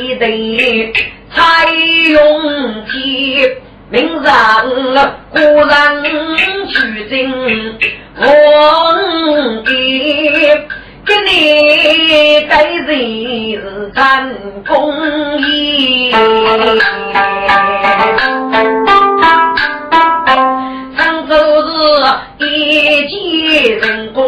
[0.00, 0.24] 你的
[1.34, 1.66] 才
[2.08, 2.96] 用起。
[3.90, 4.26] 明日
[5.30, 7.78] 忽然取经，
[8.16, 8.24] 我
[9.66, 9.68] 给
[11.04, 11.32] 给你
[12.48, 14.32] 带人参
[14.66, 14.72] 公
[15.42, 16.12] 义，
[20.96, 21.34] 常州
[22.38, 24.22] 是一见成功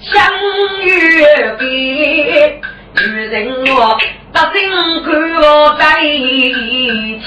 [0.00, 0.14] 相
[0.84, 0.86] 约
[1.58, 2.60] 别。
[3.06, 3.96] 女人我
[4.32, 4.58] 不心
[5.04, 5.08] 看
[5.40, 6.52] 我在一
[7.20, 7.26] 起，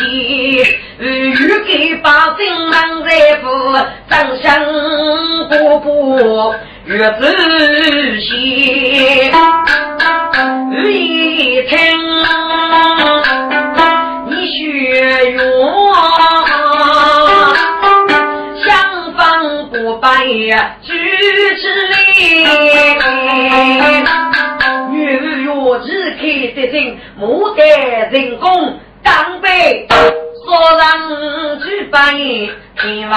[0.99, 3.09] 欲给把心难在
[3.41, 3.47] 乎，
[4.09, 4.11] 长
[4.41, 4.61] 相
[5.49, 6.53] 不不
[6.85, 9.31] 越仔细，
[10.83, 10.85] 一
[11.63, 11.77] 听
[14.27, 14.59] 你学
[15.37, 15.41] 我，
[18.65, 18.67] 相
[19.13, 19.19] 逢
[19.69, 20.91] 不拜呀，举
[21.55, 21.95] 止礼。
[24.91, 26.21] 女若只开
[26.53, 27.63] 得胜，莫得
[28.11, 33.15] 人工当背，说让去扮演天花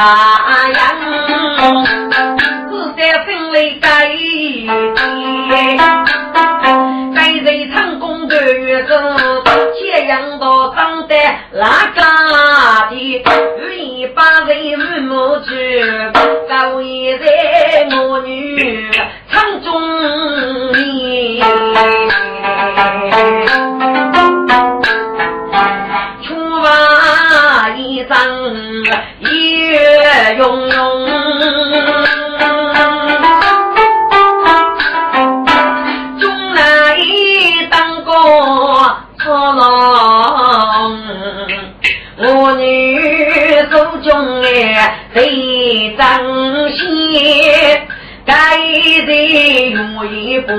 [0.73, 0.81] 样，
[2.71, 4.07] 只在分内改
[5.49, 5.77] 变，
[7.15, 8.91] 该人成功的月子，
[9.79, 11.15] 揭阳到长得
[11.53, 12.03] 那家
[18.15, 18.89] 我女
[19.29, 21.43] 场中年。
[26.23, 26.33] 出
[26.63, 28.17] 发一张
[29.19, 31.09] 月融融，
[36.21, 36.97] 中来
[37.69, 38.15] 当过
[39.19, 41.03] 错郎，
[42.19, 42.63] 我女
[43.73, 43.73] 手
[44.05, 44.47] 中哎
[45.13, 46.01] 最珍
[46.71, 46.79] 惜。
[48.27, 48.35] 该
[49.07, 50.53] 得用一部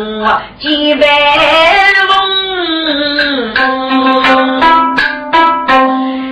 [0.60, 1.08] 几百
[2.08, 2.14] 龙，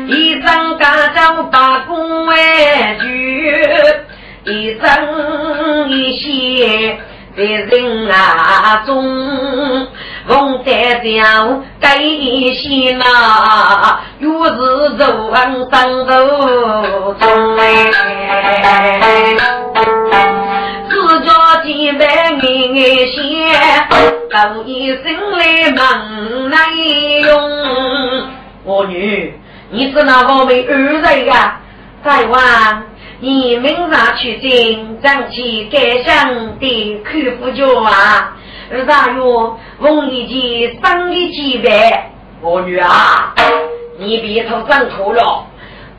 [0.08, 2.36] 一张家照把公外
[3.02, 3.52] 举，
[4.46, 7.00] 一张一些
[7.36, 9.88] 在人啊中，
[10.28, 17.64] 红在江该些那，又是走往山头中哎。
[22.74, 23.88] 年前，
[24.32, 25.04] 等一生
[25.38, 26.58] 来忙来
[27.22, 28.28] 用。
[28.64, 29.34] 我女，
[29.70, 31.60] 你是那我们二人呀？
[32.04, 32.84] 再望
[33.20, 38.36] 你明日去见张起改相的客户家啊。
[38.72, 39.22] 二大月
[39.80, 42.10] 问一件生的几百。
[42.42, 43.36] 我女啊，
[44.00, 45.46] 你别头长错了。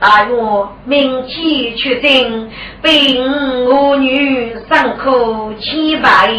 [0.04, 0.36] 大约
[0.84, 2.50] 明天出征，
[2.82, 3.24] 并
[3.64, 6.30] 我女伤口千百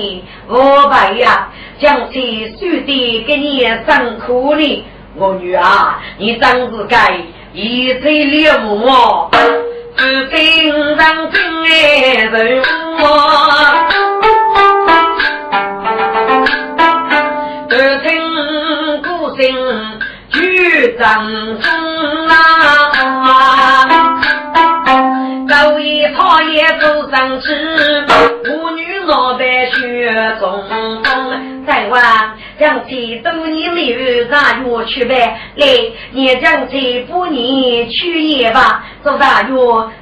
[0.48, 4.86] 五百呀，将其输的给你伤口里。
[5.16, 7.20] 我女啊，你真是该
[7.54, 8.78] 一嘴裂目，
[9.98, 12.62] 是兵上真爱人
[13.00, 13.08] 我，
[18.04, 19.42] 听故声。
[20.32, 21.26] 举掌
[21.62, 21.72] 中
[22.28, 22.36] 啊，
[25.48, 27.48] 高一他也走上去，
[28.44, 31.04] 妇女老白雪中风，
[31.66, 32.02] 再晚
[32.60, 35.66] 将其多年没有大约去呗，来，
[36.12, 39.56] 你将其不年去也吧，做大约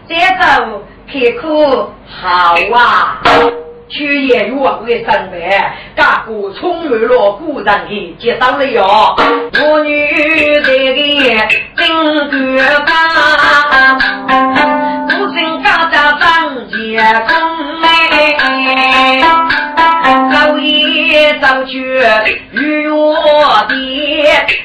[0.07, 3.21] 再走开口好啊。
[3.93, 5.39] 去演员为上班，
[5.95, 8.83] 干部充满了鼓掌的接上了哟。
[9.53, 10.09] 我女
[10.63, 10.95] 这个
[11.77, 12.89] 真干巴，
[15.07, 17.29] 不生家家当结婚
[17.83, 19.21] 哎。
[20.31, 22.01] 老爷早去
[22.51, 23.73] 与我的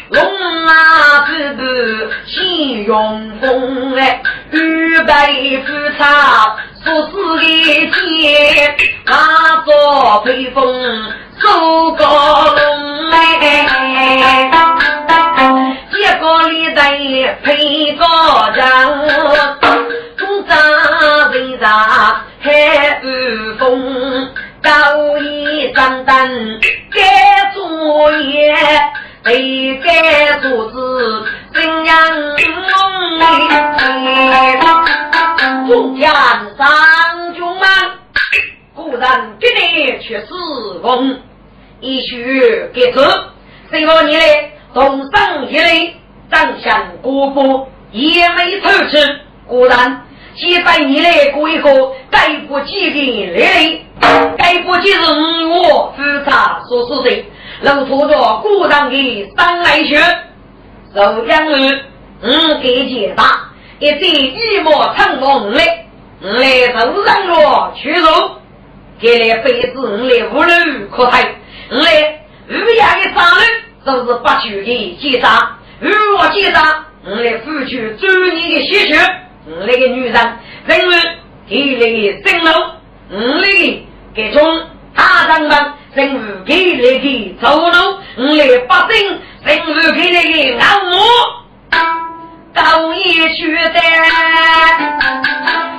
[0.08, 0.22] 龙
[0.66, 4.20] 啊子子心永风哎，
[4.50, 5.66] 预备夫
[5.98, 6.56] 差。
[6.88, 8.74] 不是一天，
[9.04, 10.64] 那座北风
[11.38, 14.50] 走高龙哎，
[15.92, 16.80] 结果里得
[17.44, 18.64] 配高人，
[20.16, 20.56] 中扎
[21.32, 23.00] 为啥海
[23.58, 24.28] 风？
[24.60, 26.28] 高一张单
[26.90, 28.54] 该作业，
[29.22, 32.38] 得该做子怎样弄？
[35.68, 37.60] 中间上军们，
[38.74, 40.26] 果然今年却是
[40.82, 41.20] 风，
[41.80, 43.00] 一曲给子，
[43.70, 44.52] 谁说你嘞？
[44.74, 45.96] 同生一类，
[46.30, 50.04] 长相古朴，也没丑吃，果然。
[50.36, 51.68] 几百年来过一个
[52.10, 53.84] 该不及的来历，
[54.36, 55.00] 该不及是
[55.46, 57.24] 我复查所示的，
[57.62, 59.98] 露出着古上的三来学，
[60.94, 61.80] 受养儿
[62.22, 63.47] 五给解答，
[63.78, 65.86] 一对一模成功来，
[66.20, 68.06] 来头上落去肉，
[69.00, 71.20] 给来妃子五来五路可退，
[71.70, 73.48] 五来五牙的杀人
[73.86, 77.70] 就是不去的结扎，如我结扎，五来付出
[78.00, 78.98] 周年的血血。
[79.46, 80.14] 五那个女人，
[80.66, 80.92] 人物
[81.48, 82.50] 给那个生路，
[83.12, 83.80] 五那个
[84.14, 84.60] 给中
[84.94, 91.00] 大长们，人物给那个走路，五那百姓，人物给那个按摩，
[92.54, 93.80] 高一去的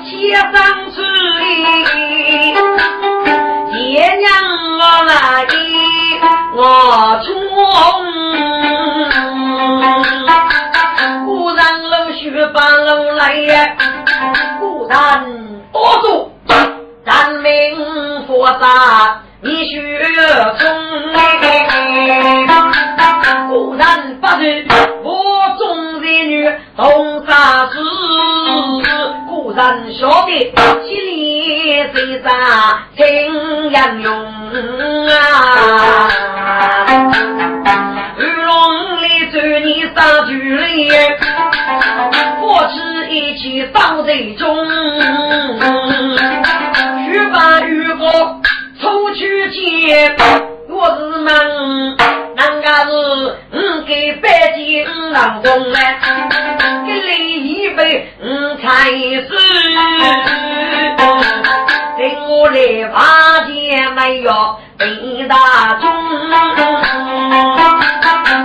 [0.06, 0.52] 写上
[0.92, 0.98] 去，
[3.72, 3.78] 爹
[4.16, 4.28] 娘
[4.80, 5.14] 我来，
[6.56, 6.60] 我
[7.26, 7.30] 冲。
[12.52, 13.76] 八路来呀，
[14.60, 15.24] 孤单
[15.72, 16.32] 多助，
[17.06, 19.78] 咱命佛杀你血
[20.58, 20.68] 冲
[21.14, 22.48] 哎，
[23.50, 24.66] 孤单不是
[24.99, 24.99] 我
[25.58, 27.78] 中人女同杀子，
[29.28, 30.54] 古人晓得
[30.88, 32.28] 七里最啥
[32.96, 34.12] 情杨勇
[35.08, 36.10] 啊，
[38.18, 40.60] 玉龙里走你杀巨人。
[42.42, 42.78] 我只
[43.14, 44.66] 一起到最终，
[47.06, 48.42] 去把玉果
[48.82, 50.16] 出去接。
[50.80, 51.28] 我是问，
[52.38, 52.90] 人家是
[53.52, 55.80] 嗯给北京郎中呢？
[56.88, 59.28] 给你一杯嗯茶水，
[61.98, 62.58] 等我来
[62.94, 64.32] 把钱没有
[64.80, 65.36] 回大
[65.82, 65.84] 中。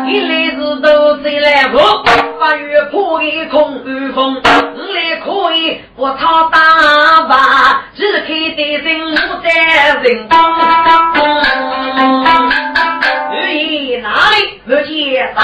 [0.08, 2.04] 一来是都谁来破？
[2.44, 9.48] 八月破一空雨风，五来可以不操大把，只看得人我在
[10.02, 10.38] 人中。
[13.40, 15.40] 雨哪里不见在？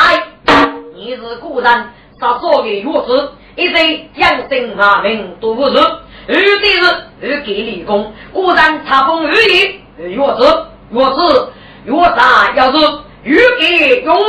[0.94, 1.72] 你是古人，
[2.20, 5.78] 杀少的月子，一对养生马名都不是。
[5.78, 6.84] 二的是
[7.22, 11.50] 二给立功，古人查封二爷月子，月子
[11.86, 12.76] 月啥要是。
[13.22, 14.26] 欲给永乐，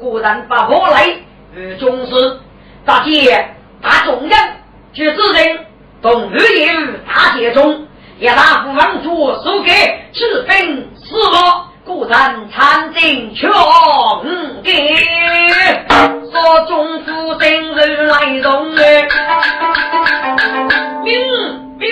[0.00, 1.16] 果然把我来
[1.56, 2.40] 与宗师，
[2.84, 4.38] 大姐大众人，
[4.92, 5.66] 举子人
[6.02, 7.86] 同日夜于大街中，
[8.18, 9.70] 一大夫王主输给
[10.12, 13.52] 赤兵死落，果然参军却五
[14.64, 14.96] 给，
[16.32, 19.06] 说中府生人来动哎，
[21.04, 21.12] 兵
[21.78, 21.88] 兵，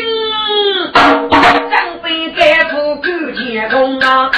[0.93, 4.29] 张飞盖出九天功啊。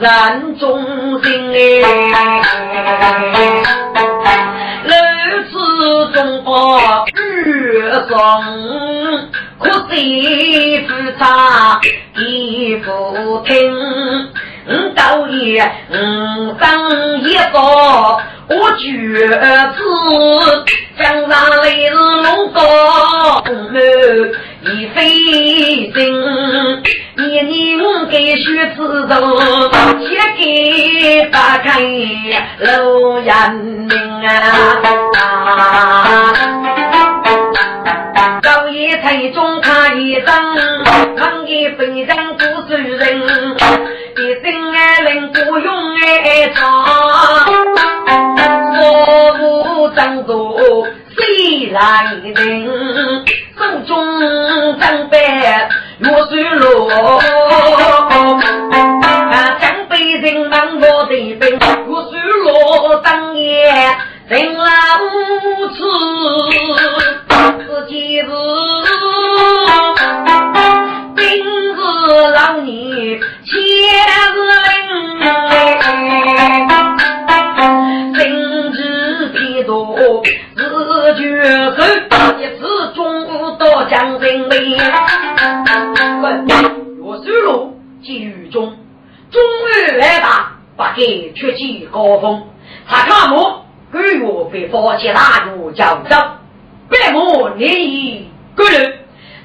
[0.00, 2.42] 人忠心哎，
[4.82, 4.90] 如
[5.50, 6.80] 此中国
[7.14, 8.16] 日松，
[9.58, 10.88] 可惜不
[11.18, 11.78] 差
[12.14, 13.52] 地不听。
[14.66, 16.90] 嗯，高爷，嗯，当
[17.20, 17.58] 一个
[18.52, 19.78] 我绝子，
[20.98, 22.58] 江山来日龙高
[24.62, 24.98] 一飞
[25.92, 25.92] 行，
[27.16, 27.78] 年年
[28.10, 29.14] 给学子走，
[30.00, 30.42] 写给
[31.30, 31.80] 打开
[32.58, 32.68] 老
[33.20, 33.92] 人民
[34.28, 34.32] 啊！
[38.42, 40.56] 高爷台中他一张，
[41.16, 43.56] 抗议非常不是人。
[44.16, 46.60] 一生爱人不用爱唱，
[48.72, 48.78] 我
[49.38, 50.86] 不张作
[51.16, 52.34] 谁来人？
[53.58, 53.90] 手中
[54.78, 55.16] 张杯
[55.98, 56.88] 落水落，
[59.60, 61.40] 江北人忙我的兵，
[61.86, 63.72] 落水落当夜
[64.28, 64.64] 人老
[65.68, 65.78] 吃，
[67.66, 68.26] 自己是。
[72.34, 72.70] 老你
[73.44, 73.62] 千日
[79.86, 80.22] 多
[80.54, 81.42] 自觉
[81.76, 81.78] 手，
[82.38, 84.76] 一次中午到江人位。
[86.22, 86.52] 问岳
[87.24, 88.76] 水路及雨中，
[89.30, 92.42] 中日来打，不给却起高峰。
[92.86, 96.16] 他看我个月被放弃大路江州，
[96.88, 98.98] 百亩年已个人。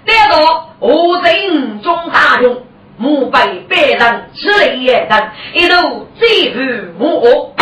[0.05, 2.57] 得到我心中大用，
[2.97, 5.07] 母被百人吃了一人，
[5.53, 6.59] 一路追父
[6.97, 7.53] 母恶，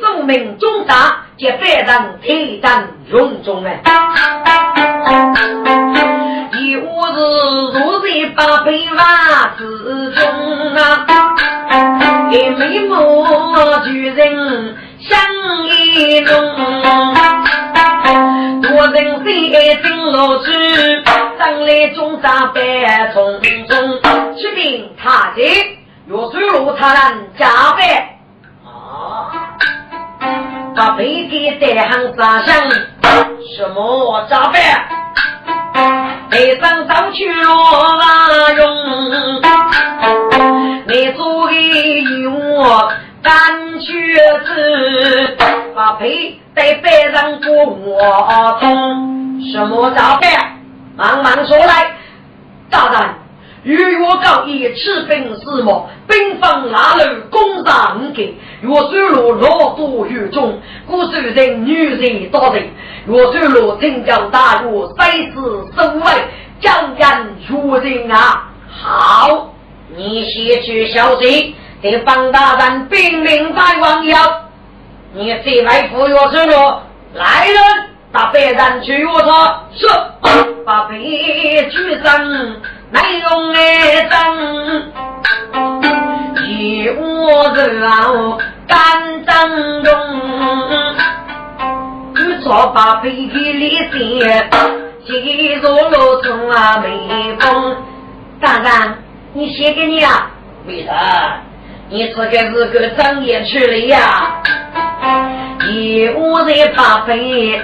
[0.00, 3.82] 寿命中大，接百人铁胆勇中哎。
[6.58, 9.62] 一屋子坐在八百万之
[10.12, 11.06] 中啊，
[12.30, 15.18] 一眉毛巨人像
[15.66, 16.34] 一龙。
[18.62, 19.50] 多人飞
[19.82, 20.52] 进落去，
[21.38, 22.60] 等来中长白
[23.14, 24.00] 匆匆，
[24.96, 25.42] 他在
[26.06, 27.82] 若水路他人加倍
[28.64, 29.30] 啊！
[30.74, 32.70] 把背给带行扎上，
[33.56, 34.60] 什么加倍？
[36.30, 37.54] 背上上去罗
[37.98, 39.40] 马用，
[40.86, 41.52] 你做个
[42.30, 42.92] 我。
[43.20, 43.34] 干
[43.80, 43.84] 瘸
[44.44, 45.36] 子
[45.74, 50.56] 把背在背上过我痛，什么招牌？
[50.96, 51.96] 慢慢说来。
[52.70, 53.14] 大人，
[53.68, 58.34] 与我告一赤兵四目，兵分拉路攻打五给。
[58.62, 62.66] 若水路落多雨中，古时人女人多人。
[63.04, 66.06] 若水路镇江大雨，赛死身位，
[66.60, 68.48] 将人出人啊！
[68.70, 69.52] 好，
[69.94, 71.54] 你先去消息。
[71.82, 74.16] 给方大人兵临在王爷，
[75.12, 76.54] 你这来赴约之路，
[77.12, 77.62] 来人，
[78.10, 79.86] 把别人去我他是，
[80.64, 82.26] 把兵举上
[82.90, 84.92] 来用来争，
[86.46, 89.92] 一屋子老干当中，
[92.14, 94.50] 你做把别的理解，
[95.06, 97.76] 记住路从啊眉峰，
[98.40, 98.98] 大人，
[99.34, 100.30] 你写给你啊，
[100.66, 101.42] 为啥？
[101.90, 104.42] 你这个是个正业去了呀！
[105.70, 107.58] 一屋在八分一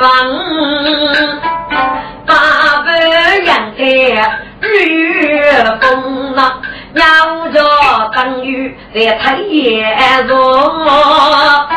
[0.00, 0.08] 望，
[2.24, 2.34] 八
[2.84, 3.82] 分阳台
[4.60, 6.52] 日月风呐，
[6.94, 7.04] 鸟
[7.52, 7.60] 着
[8.14, 11.68] 等于在太阳中，我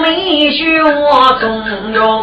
[0.00, 2.22] 没学我中庸。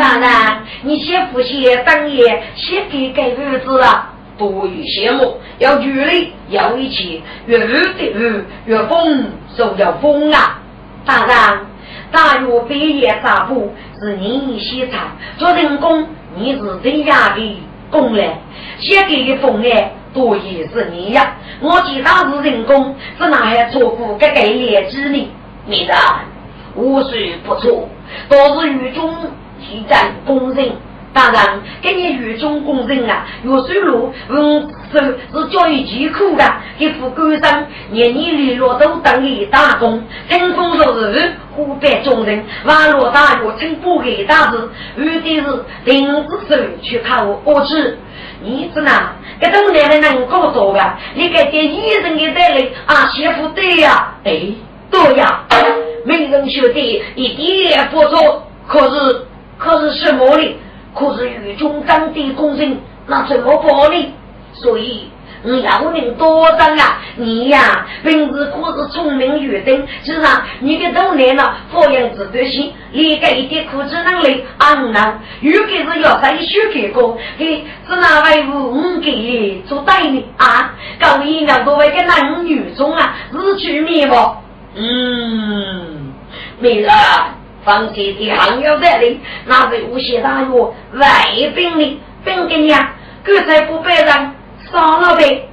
[0.00, 4.14] 当然，你写不写等业，写给该日子啊？
[4.38, 9.26] 多于羡慕，要距离，要一起，越雨的雨，越风
[9.56, 10.62] 就要风啊！
[11.04, 11.66] 大人，
[12.12, 13.74] 大约毕业咋不？
[14.00, 18.36] 是你写唱，做人工，你是最压的工嘞。
[18.78, 21.34] 写给的风哎，多也是你呀。
[21.60, 25.28] 我其他是人工，是哪还错过这个业绩呢？
[25.66, 25.94] 你的
[26.76, 27.88] 无需不错，
[28.28, 29.12] 都是雨中
[29.60, 30.70] 提战工人，
[31.12, 36.44] 当然，给你狱中工人啊，岳水路，嗯，是是教育疾苦的，
[36.78, 47.98] 给副官长年年利落都等于打工，听风说日湖北众人，网络大学称不给大事，有的是临时手去考我知。
[48.40, 48.90] 你子呢？
[49.40, 50.80] 这种男人能搞多个？
[51.14, 53.08] 你给点医生给带来啊？
[53.12, 54.14] 媳妇对呀？
[54.24, 54.40] 哎，
[54.90, 55.44] 对呀。
[56.04, 59.26] 没人兄弟一点不错，可是
[59.58, 60.56] 可是什么呢？
[60.98, 64.06] 可是狱中当地工人那怎么办呢？
[64.52, 65.10] 所以。
[65.44, 66.98] 你要人多张啊！
[67.14, 75.14] 你呀，平时可是聪明愚钝，至少你的多年了，发扬自得性，理解一点苦知能力，安能？
[75.40, 80.74] 如果是要再学给过，给是哪位五五给做代理啊？
[80.98, 84.42] 高一两多位个男女中啊，日趋灭亡。
[84.74, 86.12] 嗯，
[86.58, 86.92] 没了，
[87.68, 90.50] 放弃的还要在里，那是无锡大学
[90.94, 94.08] 外宾的宾给你啊，各才不被人。
[94.72, 95.48] 杀了呗！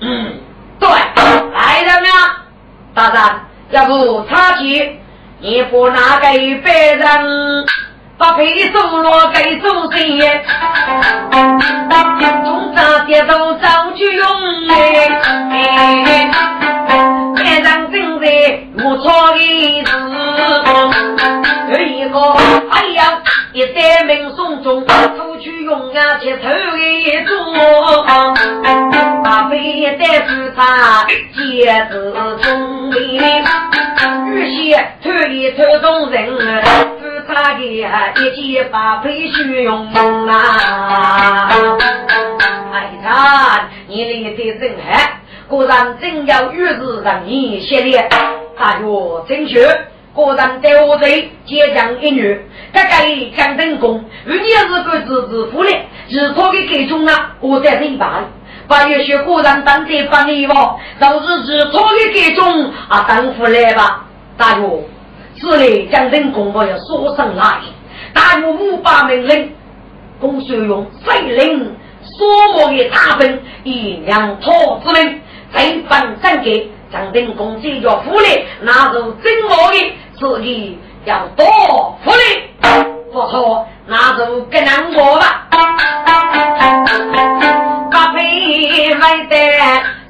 [0.00, 0.40] 嗯，
[0.80, 2.44] 对，来人啊！
[2.94, 3.22] 大人，
[3.70, 4.98] 要不插旗，
[5.40, 7.66] 你不拿给别人，
[8.16, 10.42] 把配送落给祖先。
[12.44, 14.26] 中杂些都早去用
[14.68, 16.30] 哎，
[17.36, 18.26] 别人正在
[18.84, 19.38] 我错的
[19.84, 19.88] 事，
[21.70, 22.18] 有一个
[22.70, 23.22] 哎呀。
[23.54, 27.34] 一代名送中，出去用啊，去头一桌，
[29.24, 36.26] 把一代是他接子聪明，有些偷一偷动人，
[37.00, 41.50] 是他的一件把配需用啊。
[42.70, 45.00] 哎呀，你来的真好，
[45.48, 48.06] 果然真要遇事让你谢烈，
[48.58, 48.86] 大约
[49.26, 49.66] 正确。
[50.18, 51.06] 果然在我这
[51.46, 52.40] 坚强一女，
[52.72, 55.70] 这个江登公，如今是个子子夫的，
[56.08, 58.24] 日托给给中了，我在这办。
[58.66, 64.06] 八月雪果然当在帮你吧，都是日托给给中啊，当夫来吧。
[64.36, 64.68] 大约
[65.36, 67.60] 是嘞，江登公我要说声来，
[68.12, 69.52] 大约五百命令，
[70.18, 75.20] 公需用水令所磨的茶分，一两托之命，
[75.54, 79.92] 再帮三给江登公这叫夫嘞，那是真我的。
[80.18, 81.46] 自己要多
[82.02, 82.18] 福利，
[83.12, 85.46] 不错，那就更难过吧。
[87.92, 89.36] 八辈来的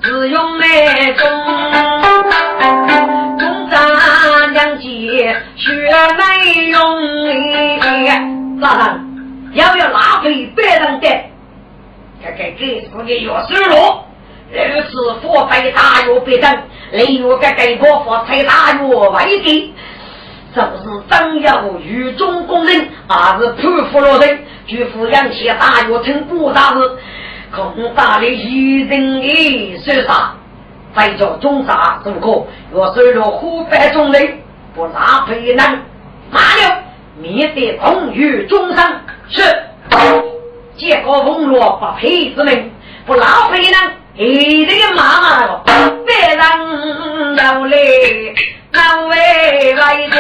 [0.01, 1.29] 只用来种，
[3.38, 5.68] 中山两节学
[6.16, 6.79] 没用。
[8.61, 11.07] 大人，要要拉回别人的，
[12.25, 13.75] 这个给自己有收入。
[14.51, 16.51] 如此佛财大有别等，
[16.92, 19.75] 例如个给国佛财大有为的。
[20.59, 24.38] 是不是张耀与中工人，还是潘福罗人？
[24.66, 26.99] 举夫杨起大约称不大事，
[27.55, 30.35] 恐大的一人的手杀，
[30.97, 32.44] 再叫中杀如可？
[32.73, 34.38] 若收了湖北中人，
[34.75, 35.81] 不拉赔难。
[36.31, 36.83] 马了，
[37.21, 39.01] 免得同于中伤。
[39.29, 39.42] 是，
[40.77, 42.73] 结果风落不赔之命，
[43.07, 43.97] 不拉赔难。
[44.18, 45.62] 一定马马了，
[46.04, 46.44] 别让
[47.37, 47.76] 要来。
[48.72, 50.11] 难为百姓，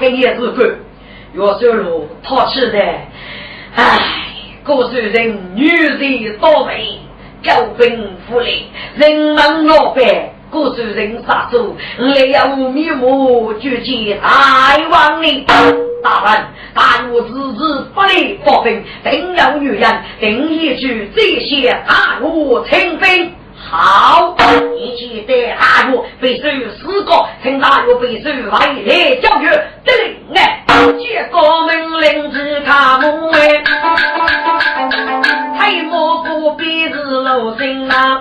[0.00, 0.78] 给你日子。
[1.34, 2.78] 岳小路讨气的，
[3.76, 3.98] 唉，
[4.64, 6.98] 古时人女人多为
[7.42, 8.64] 交兵富利，
[8.96, 10.32] 人忙老百。
[10.50, 15.46] 古时人杀手，你要面目俱见大王哩。
[16.02, 23.32] 大人，但我自知不利，发兵定有女人，定一句这些大路清兵。
[23.70, 24.34] 好，
[24.76, 29.48] 一起带大约必须四个，请大约必须回来教育。
[29.84, 30.64] 对，哎，
[30.98, 33.62] 接个命令只看门哎，
[35.56, 38.20] 太莫不必是老心啊，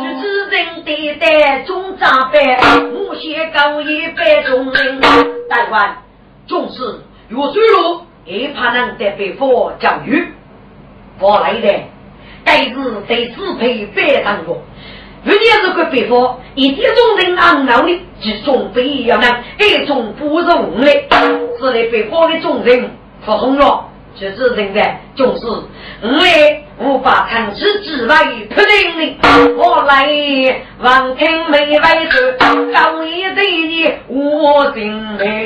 [0.00, 2.56] 举子人对待中长辈，
[2.90, 5.00] 母先高一百众人，
[5.48, 5.98] 大官
[6.48, 6.82] 重视
[7.28, 10.32] 岳水路，也怕能得被佛教育，
[11.20, 11.68] 我来的。
[12.48, 12.72] 该是
[13.06, 14.62] 对支配非常多，
[15.22, 20.86] 如今这个北方，一点种人昂闹的，是种不一样的，一种不容的，
[21.60, 22.90] 是来北方的众人
[23.26, 23.84] 不红了，
[24.18, 25.46] 就是现在重视，
[26.00, 28.16] 我也无法长此之外
[28.48, 30.08] 不能的，我来
[30.80, 32.38] 望听没外事，
[32.72, 35.44] 高一对你我心明，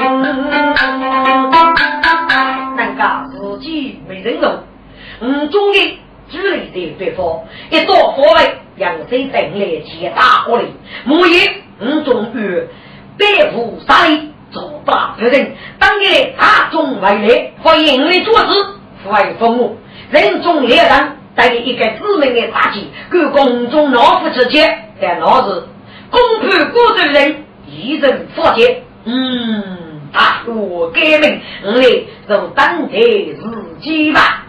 [2.77, 4.57] 难噶自己没人懂，
[5.21, 5.99] 嗯，中的。
[6.33, 10.64] 举例的对方，一到火位，杨水等来接大火力，
[11.05, 12.66] 木叶五种鱼，
[13.18, 15.53] 百户杀力，做大不人。
[15.79, 18.47] 当年大众为来，和营里做事，
[19.05, 19.77] 为父母，
[20.11, 25.68] 人中猎人，带一个致命的打击，跟公众老夫之间，在老子
[26.11, 28.75] 公判过罪人，一人负责。
[29.05, 29.82] 嗯。
[30.12, 31.83] 啊，我革命，来
[32.29, 32.92] 就等待
[33.40, 34.44] 自己吧。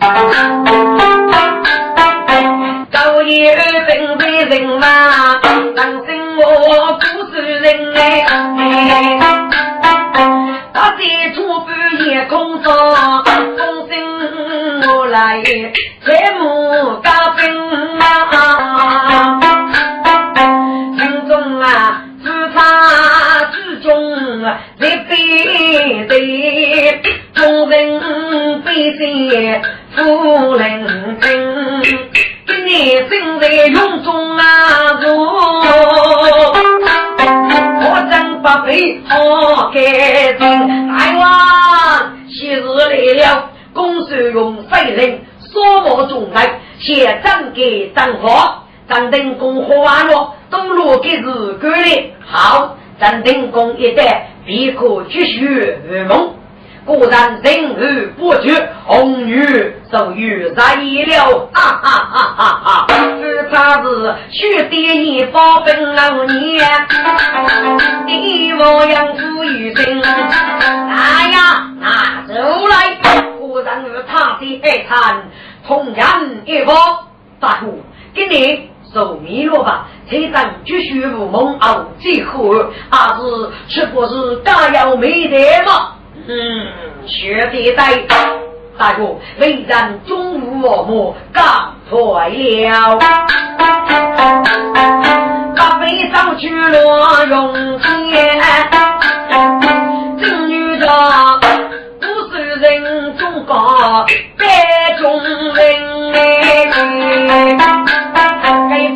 [2.92, 3.56] 高夜
[3.88, 5.40] 正在人马，
[5.76, 6.44] 当心我
[7.00, 8.26] 不是人哎。
[10.74, 11.02] 大地
[11.34, 11.70] 初半
[12.06, 12.74] 夜空中，
[13.26, 13.56] 风
[13.88, 13.92] 声
[14.90, 15.42] 我来
[16.06, 16.44] 采木
[17.02, 17.44] 高兵
[18.00, 19.13] 啊。
[26.08, 27.02] 对，
[27.34, 28.00] 众人
[28.62, 29.02] 悲喜
[29.96, 31.28] 夫人听，
[32.46, 34.44] 今年正在云中啊
[35.02, 35.12] 坐，
[37.82, 39.02] 我真不配。
[39.08, 39.76] 好干
[40.38, 40.42] 净。
[40.88, 41.24] 大王，
[42.30, 42.92] 昔日来
[43.26, 45.20] 了，公孙用飞人
[45.52, 48.60] 说我中来，先赠给张华。
[48.88, 52.78] 张定公喝完了，东路给是干的，好。
[53.00, 56.36] 张定公一代必可继续圆梦。
[56.86, 62.88] 果然人而不绝，红女终于在意了，哈哈哈哈哈！
[63.22, 66.86] 是他是学爹你保本老年，
[68.06, 70.02] 你我养父一生。
[70.02, 72.34] 哎呀，拿走
[72.68, 72.98] 来！
[73.40, 75.24] 果然与他的爱谈
[75.66, 76.06] 同样
[76.46, 76.76] 一方，
[77.40, 77.68] 大哥，
[78.14, 78.73] 给你。
[78.94, 82.54] 走迷路吧，才当继续无梦熬，最后
[82.92, 85.94] 还是是不是大有没得嘛？
[86.28, 86.68] 嗯，
[87.08, 87.98] 学得在，
[88.78, 91.44] 大哥，为人终无我母干
[91.90, 93.00] 坏了，
[95.58, 98.40] 把背上去落用钱，
[100.22, 100.88] 正女的
[102.00, 104.06] 不是人中高，
[104.38, 105.34] 百中人。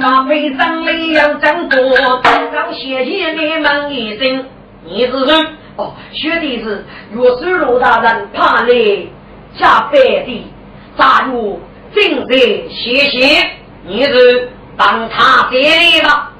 [0.01, 1.77] 把背上里要真多，
[2.21, 4.45] 刚谢谢你们一声，
[4.85, 5.33] 你是谁？
[5.75, 9.09] 哦，学的是岳师罗大人怕你
[9.57, 10.51] 加百的，
[10.97, 11.61] 咋入
[11.93, 12.35] 正在
[12.69, 13.45] 谢谢，
[13.85, 16.31] 你是当他爹的吧？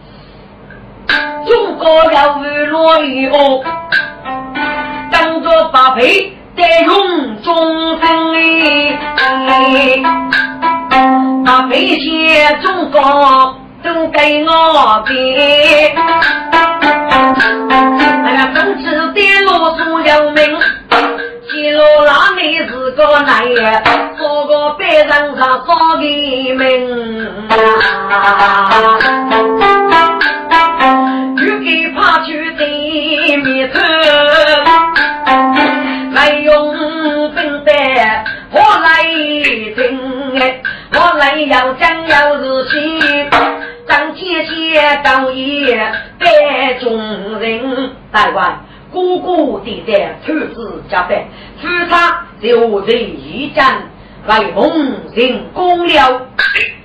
[1.47, 3.63] 中国要日落雨哦，
[5.11, 8.95] 当着把背在用中生里。
[11.47, 15.95] 那背些中国都给我给，
[18.25, 18.83] 那个公子
[19.13, 20.43] 的路数有名，
[21.49, 23.81] 记录那里是个男人，
[24.17, 25.07] 做个别人
[25.37, 26.59] 上少的名，
[31.37, 33.79] 又给怕去对面头，
[36.11, 36.75] 来用
[37.33, 37.73] 笨蛋
[38.51, 39.05] 我来
[39.73, 40.61] 听哎。
[40.89, 43.29] 我来要讲要日新，
[43.87, 45.65] 张姐姐高一
[46.17, 46.97] 百众
[47.39, 49.93] 人，台湾姑姑弟弟
[50.25, 51.27] 投资加倍，
[51.61, 53.83] 夫他就在一战
[54.27, 56.27] 为蒙人功了，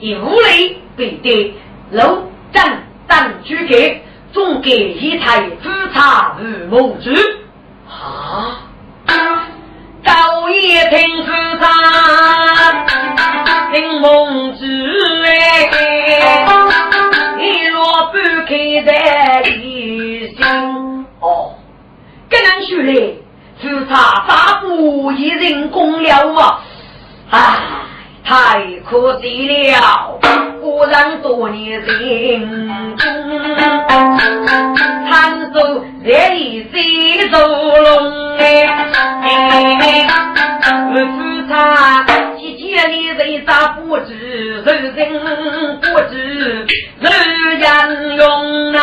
[0.00, 1.54] 以武力对敌，
[1.92, 7.14] 楼战当举给，总给一台夫差如梦之
[7.88, 8.58] 啊。
[10.04, 11.70] 高夜听书唱，
[13.72, 14.66] 听梦之
[15.24, 15.70] 哎，
[17.40, 20.36] 一落不开在一心。
[21.20, 21.54] 哦，
[22.28, 23.16] 跟人说嘞，
[23.62, 26.58] 书差大不一人功了嘛。
[27.30, 28.58] 哎
[28.88, 30.18] 可惜了，
[30.60, 33.06] 果然多年心中，
[35.08, 38.46] 长寿热意心如龙哎，
[40.92, 41.02] 夫
[41.48, 42.04] 差
[42.42, 46.66] 几千里人咋不知，人人不知，
[46.98, 47.12] 人
[47.60, 48.80] 人用啊，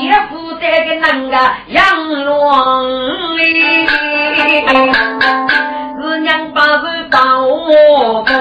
[0.00, 1.36] 姐夫这个那个
[1.68, 3.44] 杨龙里。
[6.00, 8.32] 是娘把人把我供。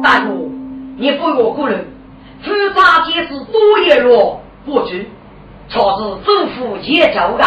[0.00, 0.26] 大哥，
[0.96, 1.74] 你不要过来，
[2.44, 5.04] 复查件事多一落，不知，
[5.68, 7.44] 错是政府结交的，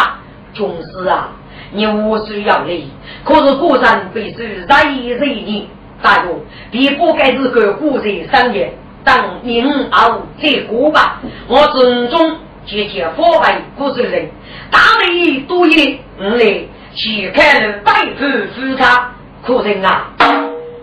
[0.53, 1.29] 总是啊，
[1.71, 2.91] 你无需要理。
[3.23, 5.67] 可是果然必须仁义仁义，
[6.01, 6.29] 大哥，
[6.71, 14.29] 你不该是个古人商业，当明傲这过吧，我尊重接见佛外古人，
[14.71, 16.65] 大礼多一，五来。
[16.95, 19.11] 去开了百夫夫他，
[19.45, 20.09] 可人啊！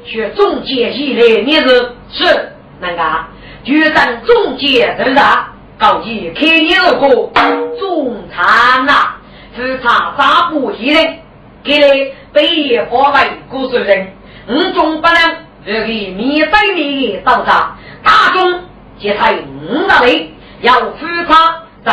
[0.05, 1.69] 学中介以来，你是
[2.11, 3.03] 是那个？
[3.65, 5.53] 局长中介是啥？
[5.77, 7.33] 高级开牛过
[7.79, 9.17] 中餐呐，
[9.57, 11.19] 是他三不一人，
[11.65, 14.13] 给了北野花外古主人，
[14.49, 15.17] 五中不能
[15.65, 18.61] 这个免费的到达，大众
[18.99, 21.93] 皆才五大类，要夫他在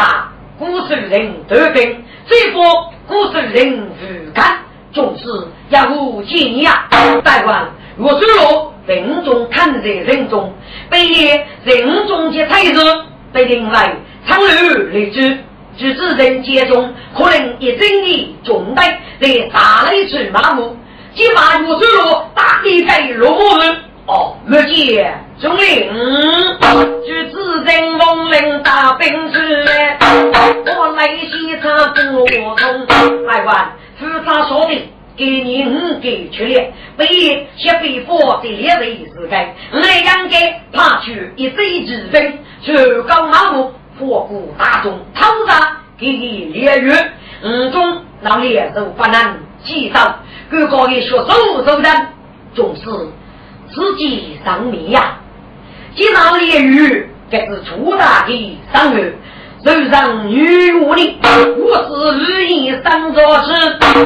[0.60, 2.90] 古主人得分，最多。
[3.06, 4.60] 古是人如干，
[4.94, 5.26] 总是
[5.70, 6.88] 要无尽呀。
[7.24, 10.54] 大官，若是若人中看在人中，
[10.90, 11.06] 被
[11.66, 12.82] 人中及才子
[13.34, 13.78] 被定为
[14.26, 15.38] 长路立之，
[15.78, 20.78] 举止人间中可能一整的重担在大雷之马目，
[21.16, 25.20] 即把若是若大地在落日哦，没见。
[25.42, 25.92] 中领，
[27.06, 29.66] 举子人奉领大兵士，
[30.78, 32.02] 我内心他不
[32.56, 33.26] 通。
[33.26, 36.62] 来官，府他说的，给你五给出力，
[36.96, 40.36] 被先被佛的列为是该，来两个
[40.72, 45.60] 怕去一贼之分，就高马路，佛顾大众，头上
[45.98, 47.12] 给你列月，
[47.44, 52.08] 五中让列手不能记上，各个也学手手人，
[52.56, 52.82] 总是
[53.74, 55.20] 自己上命呀。
[55.96, 59.14] 今上炼狱，这是出大的伤员，
[59.64, 61.04] 手上女武的，
[61.58, 63.54] 我是日夜生着时，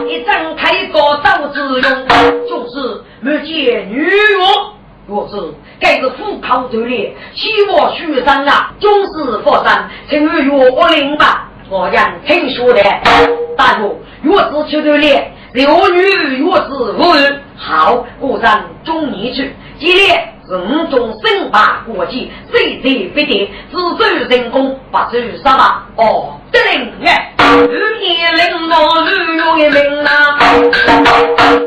[0.09, 2.07] 一张开个刀子用，
[2.47, 4.05] 就是没见女
[5.07, 5.35] 若是
[5.79, 11.49] 该是虎口斗猎，欺我虚生啊，终是佛山，成为岳灵吧。
[11.69, 12.83] 我讲听说的，
[13.55, 16.01] 大夫，若是去斗猎，六女
[16.39, 20.33] 若是无人，好，过上中年去，激烈。
[20.49, 23.97] 五中生拔国际，谁谁必定自守
[24.29, 25.85] 人工，不走杀吧？
[25.97, 27.33] 哦，得令哎，
[27.69, 28.73] 日夜领我
[29.09, 29.09] 日
[29.59, 30.39] 月明啊，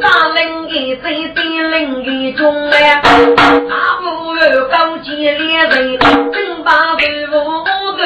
[0.00, 5.34] 大令一岁，低令一中哎，阿不有高级猎
[5.66, 5.98] 人，
[6.32, 7.32] 真把队伍
[7.98, 8.02] 的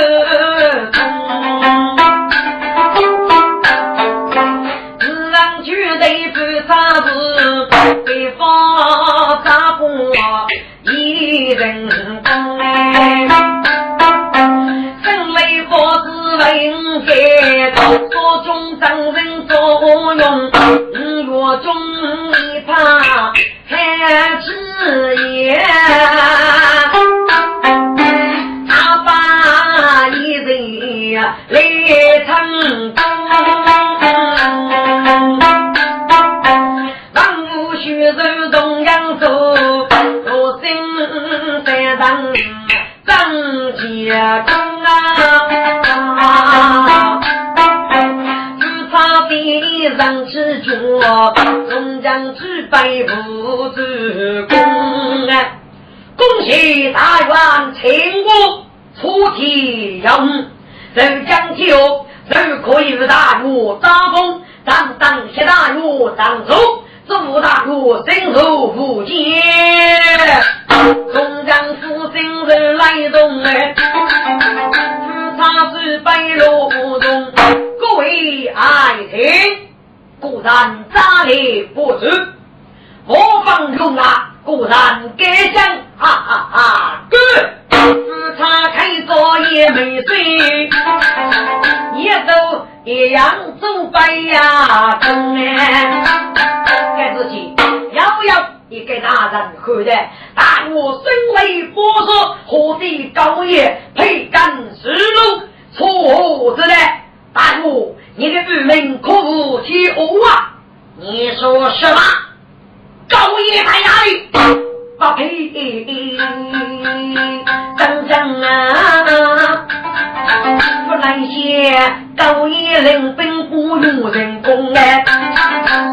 [124.46, 125.04] 用人工哎，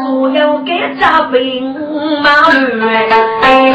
[0.04, 1.74] 所有给扎兵
[2.22, 3.08] 马乱
[3.42, 3.72] 哎，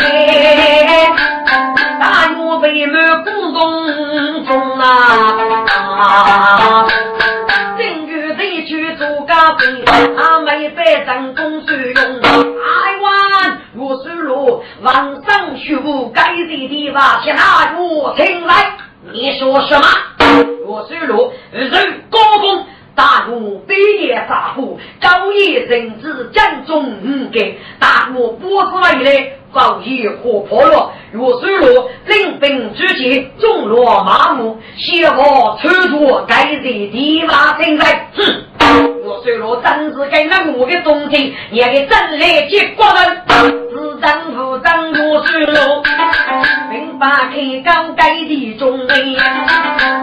[1.99, 4.85] 大岳北门古洞中啊。
[9.27, 9.83] 家兵，
[10.17, 12.27] 阿妹百战公孙用，台
[13.01, 18.71] 湾我水路，王上学武，该地的把钱拿我请来。
[19.11, 19.85] 你说什么？
[20.65, 21.71] 我水路人
[22.09, 22.65] 高峰，
[22.97, 27.39] 大陆北野杀虎，高野人质将中五个，
[27.79, 29.27] 大陆波子来的。
[29.53, 38.09] 高野火破了，若水路领兵之际，众落麻木，邪我出土该地的把请来。
[38.15, 38.23] 哼！
[39.05, 43.21] 我虽若真是跟了我的忠心，也给真来接国人。
[43.71, 45.81] 自当副当我虽若
[46.69, 49.17] 明白开高盖地中位，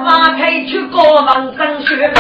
[0.04, 2.10] 花开去国王上学，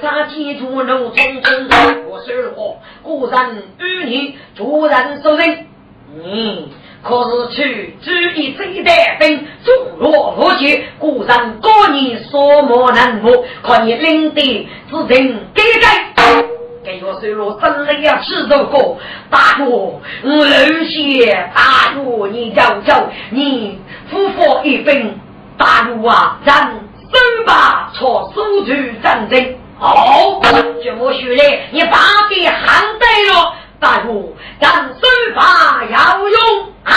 [0.00, 1.68] 只差记住农村村。
[2.08, 5.66] 我虽若固然与你突然受人，
[6.14, 6.68] 嗯。
[7.02, 13.44] 可是去只一这一代兵，众若无绝，固然高年所莫难服。
[13.62, 16.42] 可你领的只人该该，
[16.84, 18.98] 给我虽若真的要吃这个
[19.30, 20.44] 大哥，我
[20.84, 23.78] 谢大哥，你叫叫你
[24.10, 25.18] 夫妇一兵，
[25.56, 29.54] 大哥啊，让身把错收去战争。
[29.80, 30.38] 好，
[30.84, 31.96] 就我说来，你把
[32.28, 33.54] 的喊对了。
[33.80, 34.12] 大哥，
[34.60, 35.00] 咱手
[35.34, 36.38] 法要用
[36.84, 36.92] 啊！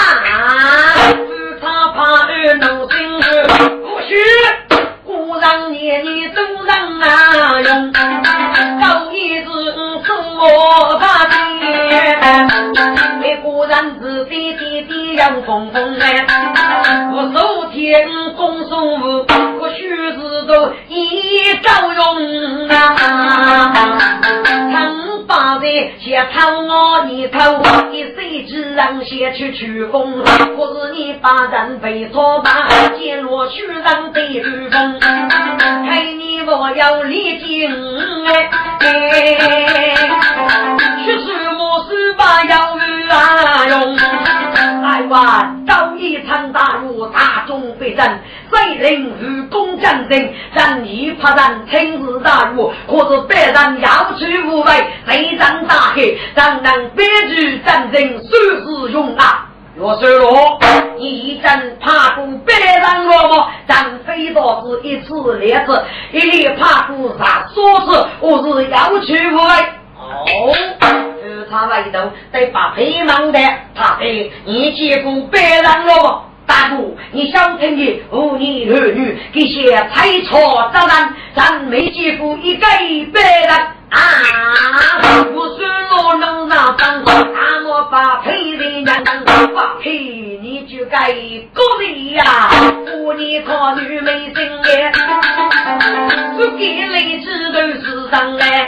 [1.15, 3.21] 只差怕二能心
[3.81, 4.13] 不许，
[5.05, 9.49] 故让年年都让啊用，高一子
[10.05, 12.19] 送我把钱，
[13.21, 16.25] 那果然是滴滴滴阳风风哎，
[17.13, 19.25] 我手天公送我，
[19.61, 22.32] 我须知道一招用
[26.31, 27.39] 偷我一偷，
[27.91, 30.23] 你谁知让先去取功？
[30.23, 32.51] 可是你把人被错把，
[32.97, 34.99] 见落虚人被愚风。
[35.85, 37.69] 害你我要离京
[38.79, 39.95] 哎，
[41.03, 42.77] 去是我是把要
[43.15, 43.97] 啊用。
[44.83, 48.21] 台湾早已成大陆大中非战，
[48.53, 50.33] 谁人与共战争？
[50.53, 54.71] 人义怕人亲自大陆，可是别人要去无畏。
[55.05, 58.29] 内战大黑，让人别具战争数
[58.63, 59.49] 字用啊！
[59.75, 60.59] 若说罗，
[60.97, 63.51] 你一阵怕过别人了么？
[63.67, 68.07] 咱非到是一次两次，一连怕过啥数次？
[68.19, 69.51] 我是要去无畏。
[69.97, 70.53] 哦，
[71.49, 73.39] 他外头得把皮忙的，
[73.73, 76.23] 他得你见过别人了么？
[76.45, 82.65] 大哥，你想听的妇女儿女，这些猜错当然，咱没见过一个
[83.13, 83.67] 白人。
[83.93, 83.97] 啊！
[85.35, 89.23] 我虽我能让当，但我把配人娘当，
[89.53, 89.91] 把配
[90.41, 91.13] 你就该
[91.53, 92.49] 过的呀！
[92.85, 94.35] 妇女考女没心
[94.65, 94.91] 眼，
[96.37, 98.65] 不给来知道是上来，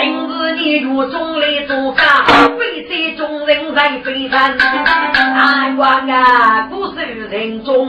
[0.00, 2.24] 平日你若中来做家，
[2.58, 6.94] 非在众人在非难，难怪啊，不受
[7.30, 7.88] 人中，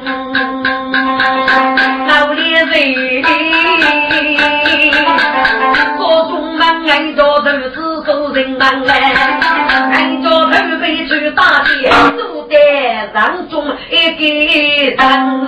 [2.08, 3.24] 老年人
[5.98, 6.43] 做中。
[6.60, 9.14] 俺家头是做人忙哎，
[9.92, 10.48] 俺家头
[10.80, 12.56] 被去打劫，坐在
[13.14, 14.22] 上中一个
[14.92, 14.98] 人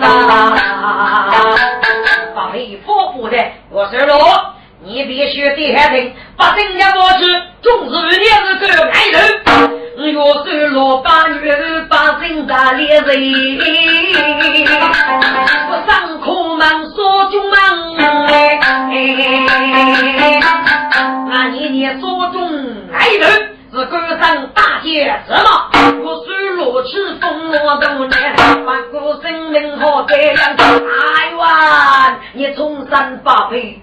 [0.02, 0.06] 啊！
[2.36, 3.38] 把妹夫妇的，
[3.70, 7.24] 我说罗，你必须得海听，把人家我去，
[7.62, 9.16] 终日也是个爱人。
[10.18, 13.06] 我是罗把女儿，把人家猎人，
[15.70, 16.26] 我上课
[25.28, 26.02] 什么？
[26.04, 28.36] 我虽落去风落多年，
[28.92, 30.56] 不过生命好这样。
[30.58, 33.80] 哎哇，你从三八辈，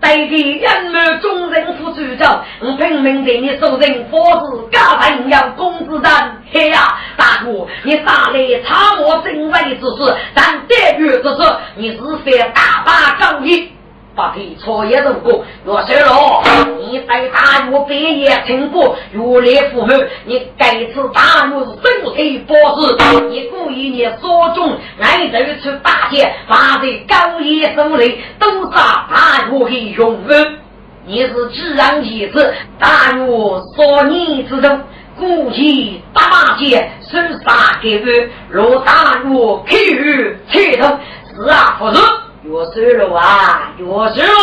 [0.00, 6.42] 代替人们众人负主张，我拼命给你收人，佛子家人要公子丹。
[6.52, 13.72] 嘿呀，大哥，你打来查我真伪之事，但待遇之事，你是非大把高义。
[14.16, 16.42] 把皮错也如过，若说了，
[16.80, 19.92] 你在大陆毕业成果，如来父母，
[20.24, 22.96] 你该次大陆是正黑博士，
[23.28, 30.58] 你故意你所中，挨走出大捷，把这高野手里都杀大陆的勇士。
[31.04, 34.80] 你是自然其子，但我少年之中，
[35.18, 38.06] 故意打马街，手杀给我，
[38.48, 40.98] 若大我口语切头，
[41.34, 42.00] 是啊，不是？
[42.48, 44.40] 越是罗啊，越是罗，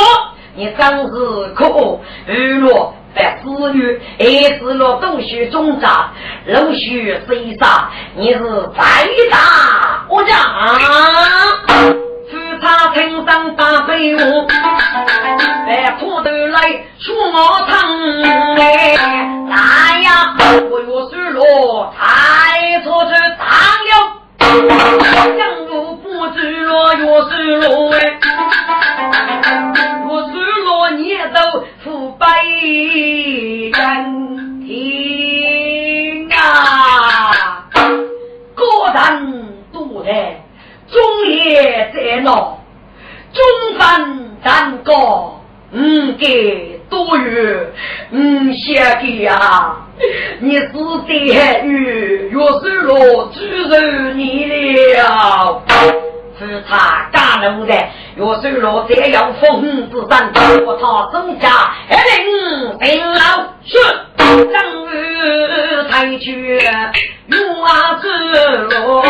[0.55, 2.93] 你真是可恶，娱乐。
[3.15, 6.09] 在子女，儿子了东西中长，
[6.47, 7.87] 陆续谁杀？
[8.15, 8.39] 你是
[8.75, 8.81] 再
[9.29, 10.33] 大我家，
[12.31, 14.47] 只差青山大飞舞，
[15.67, 18.23] 来土豆来出我汤
[18.57, 18.95] 哎，
[19.47, 20.35] 来呀，
[20.71, 24.22] 为我水落，太错去打了，
[25.37, 28.19] 江路不知落月水落哎。
[30.95, 32.27] 你都腐败
[33.73, 33.73] 人
[34.63, 37.65] 听啊！
[38.53, 40.09] 个人多的
[40.87, 42.59] 忠烈在闹，
[43.33, 43.43] 忠
[43.79, 45.41] 分难高，
[45.71, 47.57] 唔给多余，
[48.11, 49.82] 唔想给呀！
[50.39, 51.13] 你是的
[51.63, 53.39] 与岳水罗猪
[53.69, 53.77] 肉
[54.13, 54.45] 你
[54.95, 55.61] 了。
[56.39, 57.73] 是他家奴的，
[58.15, 60.31] 若收罗这样风之山，
[60.65, 61.47] 我他增加
[61.87, 63.19] 一领兵老
[63.63, 63.77] 是
[64.25, 66.59] 正日才去
[67.27, 68.09] 用啊子
[68.71, 69.01] 罗，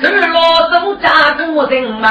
[0.00, 0.38] 日落
[0.70, 2.04] 走家古人门，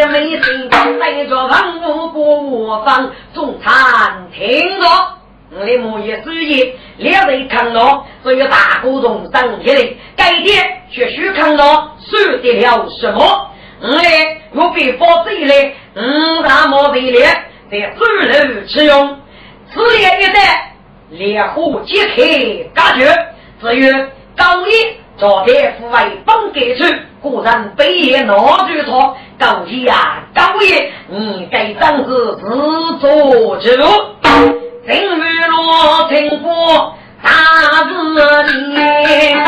[0.00, 4.86] 也没心，带着房屋过我方，中餐听着。
[5.52, 13.50] 我的母爷主意，两人抗老，只有大股东张起来，改天学学抗老，说得了什么？
[13.82, 17.26] 我嘞，我被发罪来，五大毛贼烈，
[17.70, 19.18] 在走路吃用，
[19.70, 20.76] 此列一代，
[21.10, 23.14] 烈火揭开感觉，
[23.60, 24.70] 只有高一
[25.18, 26.84] 早在户外帮给出，
[27.20, 32.04] 果然被野闹剧场，高一呀，高爷，你该当是
[32.36, 33.86] 自作之路。
[34.86, 37.30] 正月落听过大
[37.84, 37.94] 字
[38.68, 39.42] 念，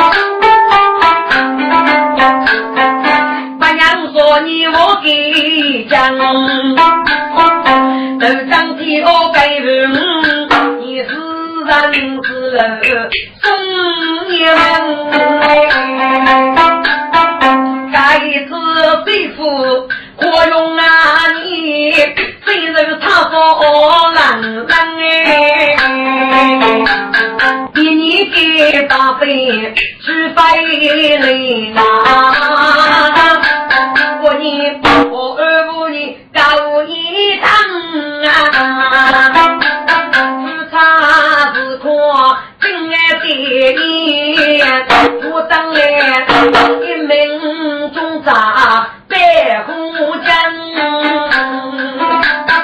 [3.61, 6.25] 八娘说你我给讲，头
[8.51, 9.93] 张天我该问，
[10.81, 11.07] 你是
[11.71, 11.79] 人
[12.25, 12.31] 是
[13.43, 13.45] 生
[14.31, 14.57] 年，
[17.93, 18.51] 该次
[19.05, 19.43] 对付。
[20.17, 20.85] 我用啊
[21.45, 21.93] 你，
[22.45, 24.57] 虽然他说难人
[25.25, 25.77] 哎，
[27.75, 29.75] 你给大费
[30.05, 30.39] 只费
[31.19, 31.83] 累呐。
[34.23, 34.71] 我你
[35.11, 36.41] 我二五你高
[43.33, 45.81] 真爱爹你，我当来
[46.83, 48.91] 一命中扎。
[49.09, 49.73] 白虎
[50.19, 50.33] 将，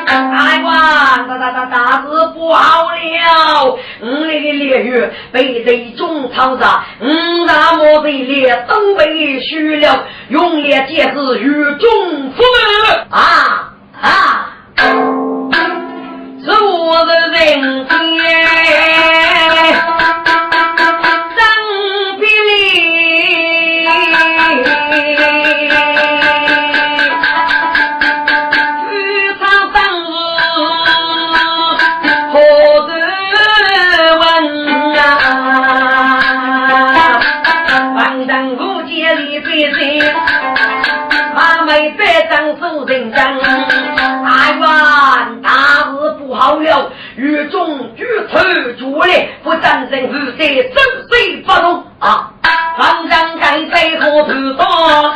[0.07, 3.79] 哎哇，大大大大事不好了！
[4.01, 12.43] 我那个烈月被贼中抄着，五大魔贼烈都被虚了，永烈皆是与众父
[13.11, 14.38] 啊啊！
[48.43, 52.33] 中举头竹来，不战胜如山，周水不动啊！
[52.79, 55.15] 方丈盖在河头上，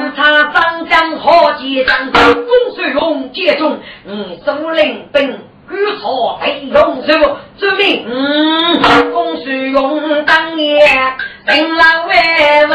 [0.00, 5.38] 只差张江好结账，公孙勇接中，嗯首领兵
[5.68, 10.80] 举草飞龙手，证明嗯，公孙勇当年
[11.46, 12.14] 兵狼为
[12.70, 12.74] 我，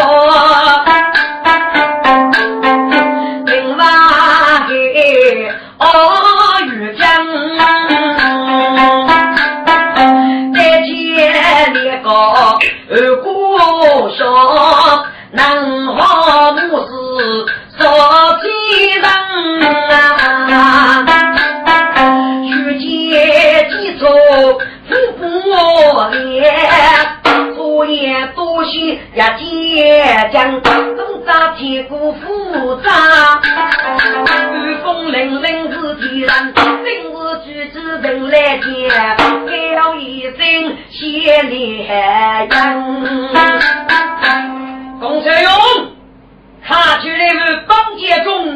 [29.15, 32.91] 心也坚强，东扎铁骨复杂，
[34.53, 36.85] 雨风凛凛是敌人，今日
[37.45, 38.89] 举子人来见，
[39.73, 40.37] 叫一声
[40.91, 41.87] 谢烈
[42.49, 42.49] 人。
[44.99, 45.51] 公孙勇，
[46.67, 48.54] 他去那个帮街中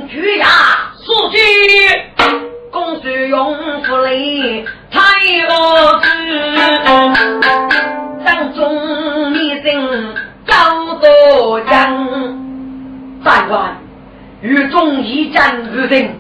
[15.90, 16.20] 人，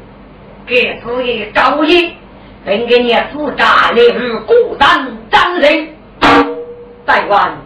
[0.67, 2.13] 给此一高义，
[2.65, 5.89] 并给你自家来与孤单战人，
[7.05, 7.57] 三官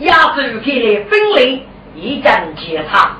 [0.00, 3.16] 亚洲给你分类一战结他。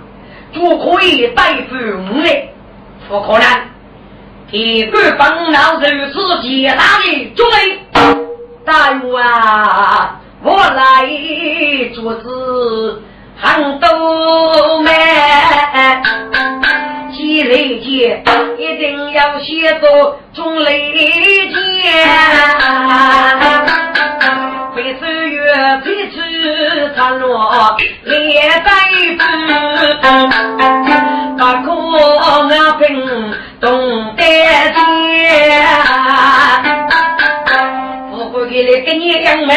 [0.53, 2.53] 就可以对付五嘞，
[3.09, 3.43] 不可能！
[4.51, 7.81] 一个本老如此简大的主力，
[8.63, 11.09] 大夫啊，我来
[11.95, 12.23] 做事
[13.41, 14.93] 很多门，
[17.23, 18.21] 积累钱
[18.59, 21.01] 一定要写作中累钱。
[24.75, 25.55] 为岁月
[25.85, 26.19] 彼此
[26.97, 28.73] 残落，列在
[29.17, 29.23] 不，
[31.39, 32.49] 把苦我
[32.81, 32.83] 平
[33.61, 33.71] 懂
[34.17, 34.75] 得见。
[38.11, 39.57] 我会给你给你两万，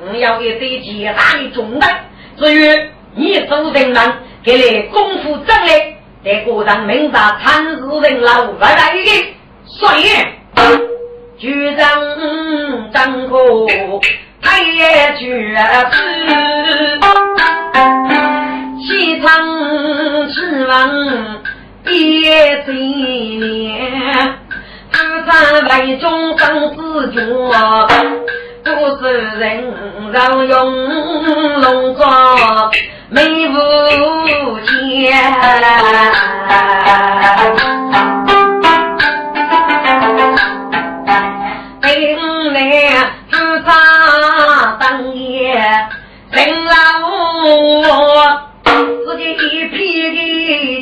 [0.00, 2.04] 我要一对极大的重担。
[2.36, 5.95] 至于你做人难，给你功夫正力，
[6.26, 9.10] 在个人明白参事人老不来一个，
[9.64, 10.08] 所以
[11.38, 11.88] 局长
[12.92, 13.36] 张哥。
[14.42, 14.64] 太
[15.18, 15.46] 绝
[15.88, 15.96] 子，
[18.82, 21.40] 西藏之王
[21.84, 24.34] 别岁年，
[24.90, 25.30] 自在
[25.68, 27.20] 外中生死决，
[28.74, 29.72] 不是人
[30.12, 32.70] 让用龙装
[33.10, 34.66] 没无钱。
[41.80, 41.84] 本
[42.52, 42.58] 来
[43.30, 43.68] 自杀
[44.80, 45.54] 当夜，
[46.30, 46.72] 人老
[48.74, 49.76] 自己一匹
[50.10, 50.16] 的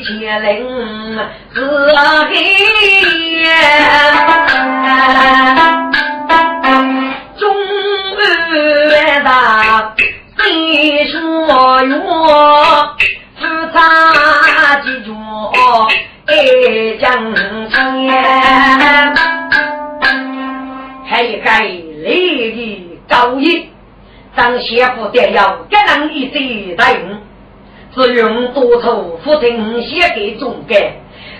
[0.04, 0.48] 铁铃
[1.54, 1.56] 是
[2.30, 2.32] 黑
[17.04, 17.34] 爱将
[17.68, 17.74] 钱。
[21.44, 23.68] 该立的高义，
[24.34, 27.20] 张先夫得要给人一些答应，
[27.94, 30.94] 只用多处父亲写给总改，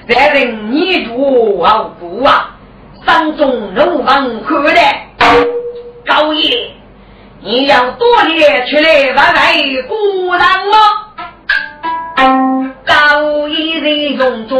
[0.07, 2.57] 让人你读好读啊，
[3.07, 4.81] 山中路房可的
[6.05, 6.71] 高义，
[7.41, 9.55] 你要多年出来玩玩
[9.89, 9.95] 古
[10.33, 10.41] 人
[10.71, 10.77] 吗？
[12.85, 14.59] 高义在用中，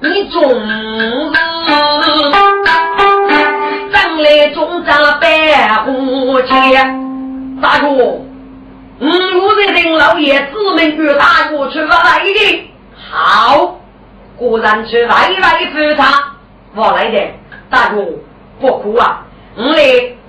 [0.00, 0.78] 你总是。
[4.20, 5.28] 来中扎白
[5.84, 8.26] 虎钱，大哥，五
[9.00, 12.70] 路的人老爷子们与大哥去来的，
[13.10, 13.78] 好，
[14.36, 16.34] 果然去来来扶他，
[16.74, 17.30] 我来的，
[17.70, 18.04] 大哥
[18.60, 19.24] 不哭啊，
[19.56, 19.82] 我来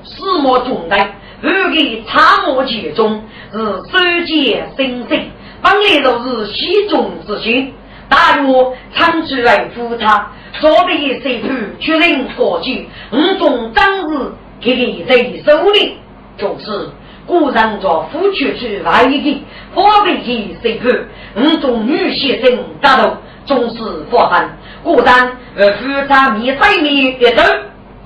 [0.03, 5.19] 四莫中单，如给参谋其中是收结生生，
[5.63, 7.73] 本来都是西中之心，
[8.09, 10.31] 大哥常去来扶他。
[10.59, 11.47] 左边谁头
[11.79, 15.97] 确认过去，五种当日给你谁手里，
[16.37, 16.89] 就是
[17.25, 20.89] 古人做夫妻去外地，左边去谁头
[21.35, 24.49] 五种女先生打斗，总是发生。
[24.83, 27.43] 果然呃，夫他面对面一走，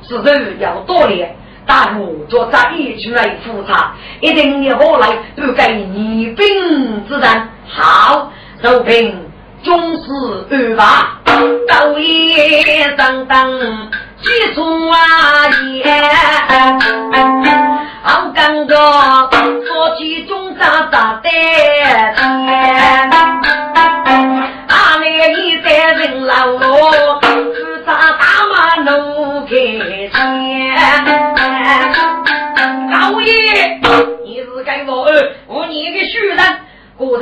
[0.07, 1.35] 是人要多练。
[1.65, 8.29] 大路做这一出来复查，一定要我来都给你兵之人好，
[8.61, 9.17] 周平。
[9.63, 10.09] 终是
[10.51, 11.21] 二八，
[11.67, 13.49] 高夜当当
[14.21, 14.95] 几处啊
[15.73, 15.83] 也，
[18.03, 18.75] 好感觉
[19.65, 21.29] 说起中扎扎的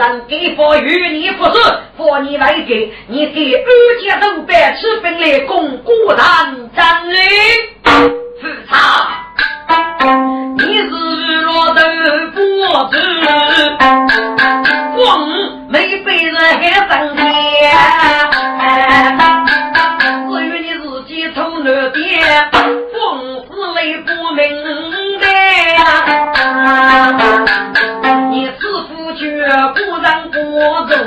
[0.02, 1.52] 果然给佛与你不是，
[1.96, 3.70] 佛你来给，你给二
[4.04, 7.22] 家都百吃分来供果然真人。
[7.84, 8.74] 复查，
[10.58, 10.90] 你是
[11.42, 11.84] 落得
[12.34, 12.40] 不
[12.90, 12.98] 知，
[14.96, 15.30] 光
[15.70, 17.22] 没被人还生天。
[20.32, 24.42] 至于你自己偷了点，风是泪不明
[25.20, 25.28] 的。
[29.74, 30.38] 你师傅却不让不
[30.88, 30.98] 中，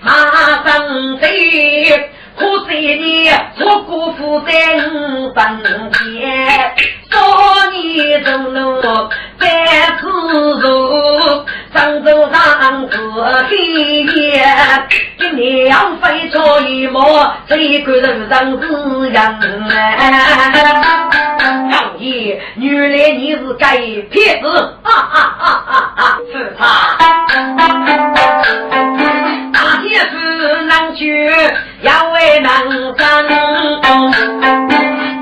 [0.00, 0.12] 马
[0.64, 0.70] 上
[1.18, 1.26] 走，
[2.36, 2.40] 可
[2.70, 3.28] 惜你
[3.60, 4.52] 我姑父在
[5.34, 6.74] 本田，
[7.10, 8.80] 少年中路
[9.38, 9.44] 在
[10.00, 12.96] 此路，上走上子
[13.48, 13.56] 黑
[14.02, 14.44] 夜。
[17.46, 19.38] 这个人上子样
[21.70, 23.76] 老爷，原来你是该
[24.10, 24.46] 骗子，
[24.82, 26.18] 哈哈哈哈哈！
[26.32, 26.62] 是他，
[29.52, 31.28] 大天子难娶，
[31.82, 32.50] 要为难
[32.96, 33.02] 生，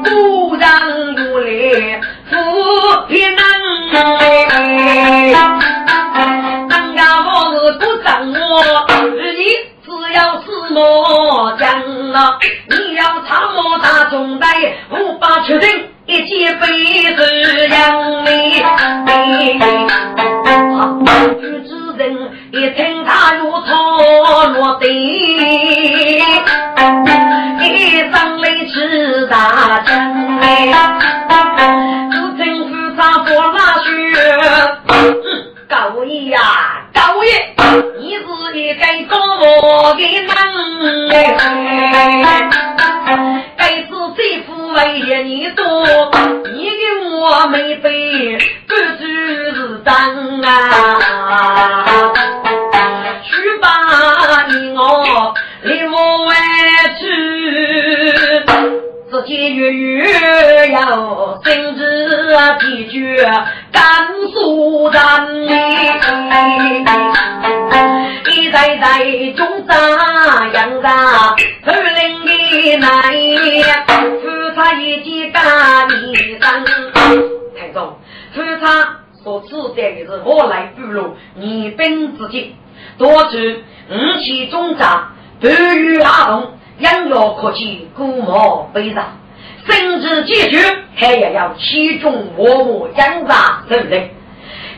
[0.05, 0.69] 故人
[1.17, 2.37] 如来不
[3.09, 3.43] 偏能。
[6.69, 8.35] 人家我是不掌握，
[9.13, 9.69] 你。
[9.89, 10.45] 只要是
[10.75, 11.67] 我讲
[12.11, 12.39] 了，
[12.69, 14.47] 你要唱我大中代，
[14.91, 16.67] 无法确定一切非
[17.17, 18.63] 是杨梅。
[21.41, 22.03] 举之人
[22.53, 24.87] 一听他如错落地，
[27.63, 29.95] 一声雷斥大将，
[47.59, 47.98] 给我
[87.49, 89.05] 养药可及，古毛悲伤，
[89.67, 90.59] 甚至结局
[90.95, 94.15] 还要要其中默默养大，对不对？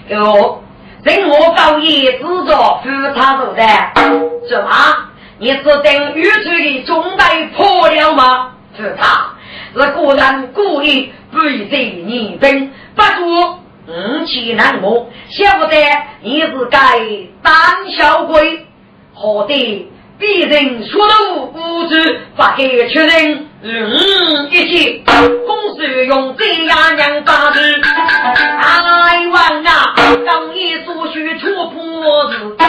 [0.09, 0.62] 哟，
[1.03, 3.62] 人我高义制作富他做的，
[4.49, 4.71] 怎么？
[5.39, 8.53] 你是等宇宙的中代破了吗？
[8.77, 9.35] 是他，
[9.75, 15.77] 是果然故意背罪你等，不足五气难磨，晓不得
[16.23, 16.79] 你是该
[17.43, 17.53] 胆
[17.97, 18.66] 小鬼，
[19.14, 19.91] 何得？
[20.21, 21.14] 必人说的
[21.55, 25.03] 无知，发给确认，嗯，一起
[25.47, 29.95] 公司用这样两把子，台湾啊，
[30.27, 32.68] 刚一所需出破是真，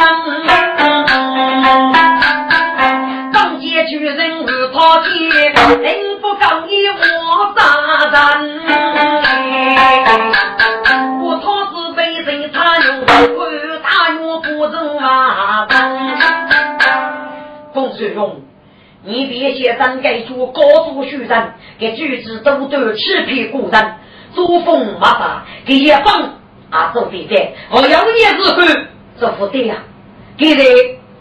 [3.33, 5.09] 当街去人是讨钱，
[5.81, 7.59] 人不刚一我杀
[8.11, 8.15] 人，
[11.21, 12.87] 我讨是被人他用，
[13.35, 13.39] 管
[13.83, 13.87] 他
[14.21, 15.67] 我不走啊。
[18.01, 18.41] 公孙勇，
[19.03, 23.95] 你别写张盖做高祖虚人，给举子都得欺骗古人，
[24.33, 26.39] 作风马法，给一方
[26.69, 28.61] 啊做对的，我要也是后
[29.17, 29.75] 做不对呀。
[30.37, 30.63] 现在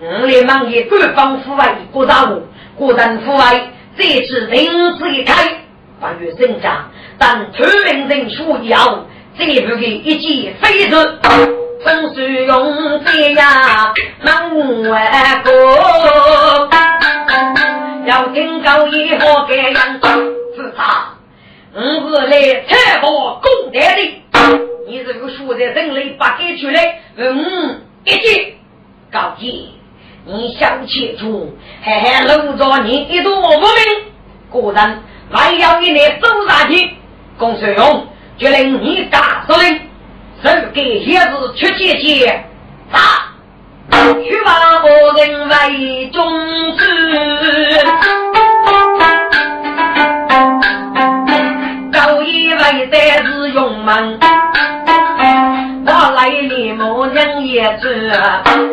[0.00, 2.42] 我来忙也官方抚慰国大务，
[2.76, 3.68] 国人抚慰
[3.98, 4.64] 这次临
[4.96, 5.60] 时一开，
[6.00, 9.06] 八月增长，但出名人数要
[9.38, 11.59] 这部的一记飞出。
[11.82, 15.50] 风水用这样能万个，
[18.04, 20.00] 要听高以后该样
[20.54, 21.14] 是他，
[21.74, 23.10] 我是来采访
[23.40, 24.20] 公德的。
[24.88, 28.58] 你这个书在人类不给出来，嗯，一句
[29.10, 29.74] 高级，
[30.26, 33.68] 你想清楚，还还搂着你一朵无名，
[34.50, 35.02] 果然
[35.32, 36.90] 还要你来走下去。
[37.38, 38.06] 公孙勇
[38.36, 39.89] 决定你大司令。
[40.42, 42.44] 人给鞋子出姐姐，
[42.90, 42.98] 打，
[44.24, 44.50] 去把
[44.82, 44.88] 我
[45.18, 46.86] 人为中子，
[51.92, 54.18] 高一为的是勇猛，
[55.84, 58.10] 我来你母娘也知，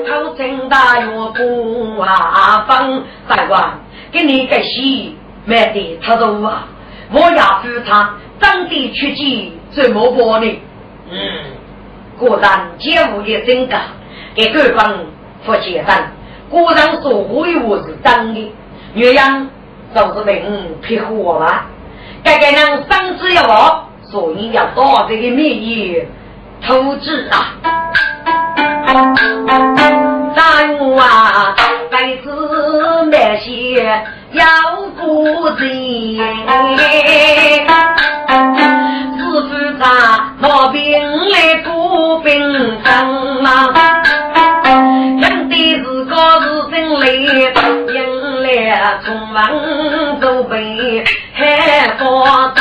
[0.07, 3.77] 头真大又不啊风，大王
[4.09, 6.65] 给你个戏买的他都啊，
[7.11, 10.59] 我要扶他长得出气怎么办呢？
[11.11, 11.56] 嗯。
[12.17, 13.81] 果然街舞的增加，
[14.33, 15.05] 给对方
[15.45, 16.11] 不简单。
[16.49, 18.53] 果然说话我是真的，
[18.93, 19.47] 岳阳
[19.93, 21.65] 就是名皮货了。
[22.23, 26.01] 该该人生子要所以要到这个名义
[26.65, 27.53] 投资啊。
[30.35, 31.55] 三五啊，
[31.91, 32.23] 该是
[33.11, 33.83] 那些
[34.31, 34.45] 要
[34.97, 35.67] 不钱。
[39.17, 40.81] 是不他毛病
[41.29, 41.55] 来
[42.27, 42.35] 兵
[42.83, 43.73] 生嘛？
[45.21, 48.45] 讲的是个是真来，迎来
[49.05, 52.59] 从王都被海发灯。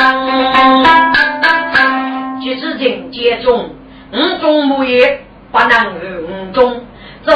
[2.39, 3.69] 即使人间中
[4.13, 6.81] 五种木业，不能五种，
[7.23, 7.35] 做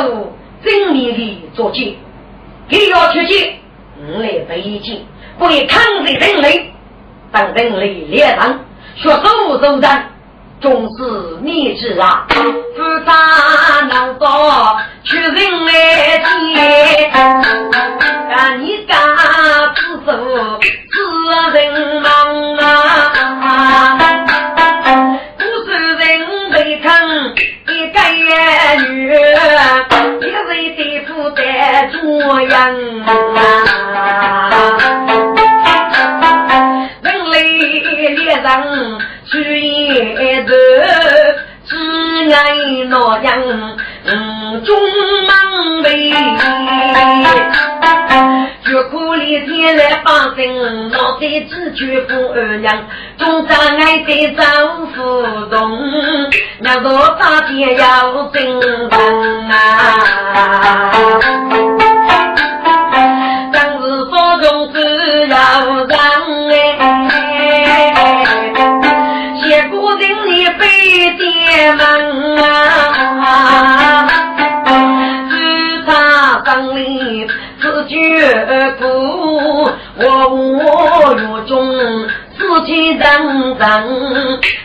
[0.63, 1.95] 正面的作践，
[2.69, 3.55] 你要出去，
[4.07, 5.05] 我来背起，
[5.37, 6.71] 为抗日人类，
[7.29, 8.57] 当人类列上，
[8.95, 10.10] 学手手战，
[10.61, 11.03] 终是
[11.41, 12.27] 逆子啊！
[12.29, 13.11] 自杀
[13.87, 16.19] 难道去人来
[16.53, 17.11] 见？
[18.29, 18.95] 干你干
[19.73, 20.11] 自首
[20.61, 20.95] 是
[21.57, 21.59] 人
[22.01, 22.07] 忙
[22.57, 22.63] 啊！
[25.37, 26.01] 不是人
[26.51, 26.85] 被坑
[27.67, 27.97] 一个
[28.87, 28.87] 女，
[30.21, 31.41] 一位的负担
[31.91, 31.99] 做
[32.43, 32.51] 样
[37.01, 37.35] 人类
[38.15, 38.45] 猎人
[39.31, 39.93] 去一
[40.41, 40.53] 头，
[41.65, 41.75] 只
[42.33, 42.53] 爱
[42.89, 43.29] 那样
[44.65, 44.69] 中
[45.25, 46.11] 忙为。
[48.63, 52.85] 绝苦里天来帮人，老在只觉富二娘，
[53.17, 55.79] 总障碍在丈夫动，
[56.59, 58.89] 那个大姐要真人
[59.49, 60.91] 啊！
[82.81, 83.05] 死气沉
[83.59, 83.63] 沉，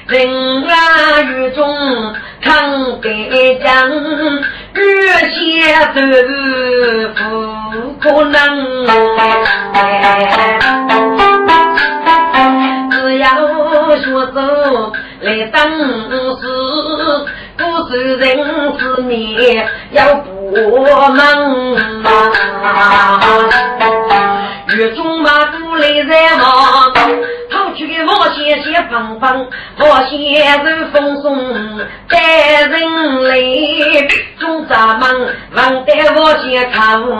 [0.08, 0.74] 人啊
[1.20, 3.90] 狱中抗北疆，
[4.72, 4.80] 日
[5.30, 5.36] 些
[5.94, 6.00] 豆
[7.14, 7.20] 腐
[8.00, 8.40] 可能，
[12.90, 13.26] 只要
[13.98, 14.40] 学走
[15.20, 15.68] 来当
[16.40, 16.42] 时，
[17.56, 17.60] 不
[17.90, 18.24] 是人
[18.78, 19.12] 是你
[19.90, 20.26] 要不
[21.12, 22.45] 忙。
[28.96, 29.46] 线线缝缝，
[29.78, 31.78] 毛线人风送
[32.08, 33.36] 带人来，
[34.38, 37.14] 中咱们忙得毛线看路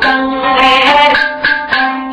[0.00, 0.40] 灯，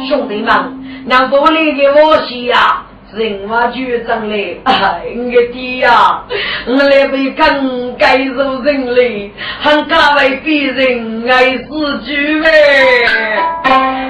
[0.08, 2.84] 兄弟们，让我里的毛线呀！
[3.14, 6.24] 人话就长嘞，哎，我的呀，
[6.68, 9.32] 我来被更该受人类，
[9.62, 12.50] 还加为别人爱死去呗。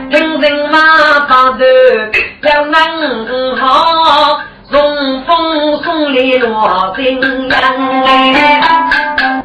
[0.10, 0.80] 听人马
[1.28, 1.58] 把头
[2.42, 8.62] 要能好，送风送礼落心阳嘞。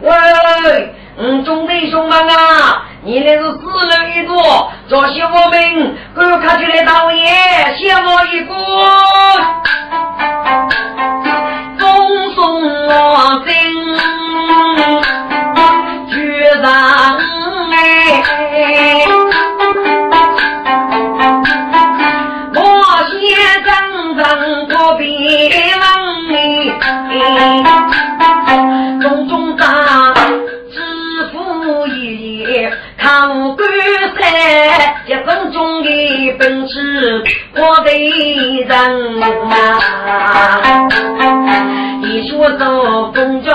[0.00, 2.82] 喂，嗯，兄弟兄们啊！
[3.04, 8.54] 你那是四人一桌，做些我们各看起来大爷，谢我一个，
[11.78, 13.52] 风送我心，
[16.10, 16.14] 局
[16.62, 16.66] 长
[17.72, 18.22] 哎，
[25.22, 27.14] 个别
[28.96, 30.14] 问，中中大。
[32.98, 33.68] 唐官
[34.16, 34.22] 山
[35.06, 35.88] 一分钟的
[36.38, 37.24] 本事，
[37.56, 37.90] 我的
[38.62, 38.70] 人
[39.50, 40.88] 啊！
[42.00, 43.50] 你说做公家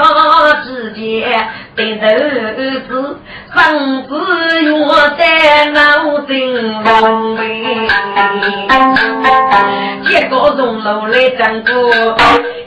[0.66, 3.18] 之间的日子，
[3.58, 4.16] 生子
[4.62, 4.72] 愿
[5.18, 7.88] 在脑筋上位，
[10.06, 12.16] 结果从楼来整个，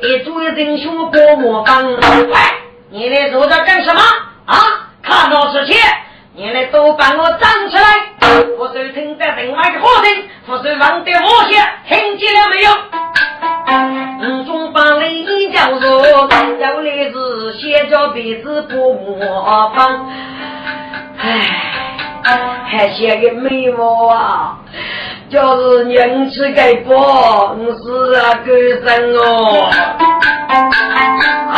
[0.03, 1.93] 一桌人兄过我帮。
[1.93, 2.35] 喂，
[2.91, 4.01] 你来坐着干什么
[4.47, 4.57] 啊？
[5.01, 5.79] 看到之前。
[6.33, 7.83] 你们都把我站起来！
[8.59, 10.11] 我收听在另外的话声，
[10.47, 12.71] 我收放的我些，听见了没有？
[14.41, 16.35] 五，中把雷叫做，有的
[17.13, 20.09] 是写着鼻子不模仿。
[21.23, 22.27] 唉，
[22.67, 24.59] 还写个眉毛啊，
[25.29, 28.53] 就是人气给薄，是啊，狗
[28.85, 29.71] 生哦。
[31.53, 31.57] 啊！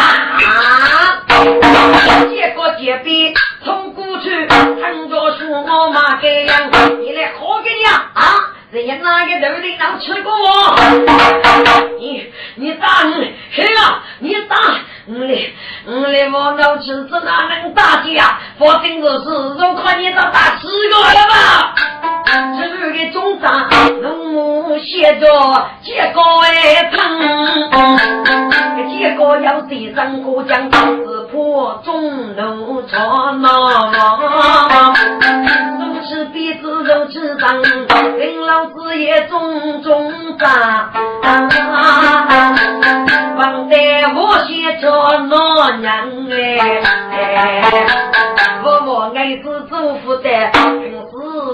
[2.30, 3.32] 结果结壁。
[3.64, 8.10] 从过去很多树我妈给养，你来好给你啊！
[8.14, 8.24] 啊，
[8.72, 10.74] 人家哪个头领能吃过我？
[12.00, 14.56] 你你打你，是啊，你打
[15.04, 15.52] 你，
[15.84, 18.38] 你我老吃子哪能打的呀？
[18.58, 21.74] 发生的事，我看你都打十个了吧？
[22.58, 22.60] 这
[22.92, 23.68] 个中长
[24.00, 25.26] 龙母写着
[25.82, 26.96] 结果哎疼，
[28.98, 33.48] 结果要地上过江，是破中路长呐，
[36.02, 40.90] 如此鼻子如此长，跟老子也中中长，
[43.36, 43.76] 放在
[44.12, 44.90] 我写着
[45.30, 47.62] 那娘哎，
[48.64, 51.10] 我我爱子祖父的，平时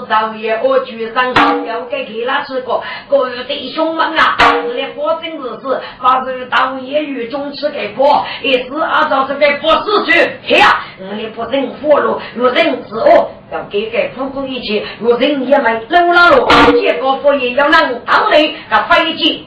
[0.09, 1.31] 道也我举上，
[1.67, 4.35] 要给给他吃过，各位弟兄们啊，
[4.73, 10.11] 你活真日子，把这道也与中吃给破，一时按照这个不死去，
[10.47, 10.79] 嘿呀，
[11.15, 13.29] 你不认活路，若人之恶。
[13.51, 16.47] 要改改复古一切，若人也没老老了，
[16.79, 19.45] 结果佛爷要能到内那飞机。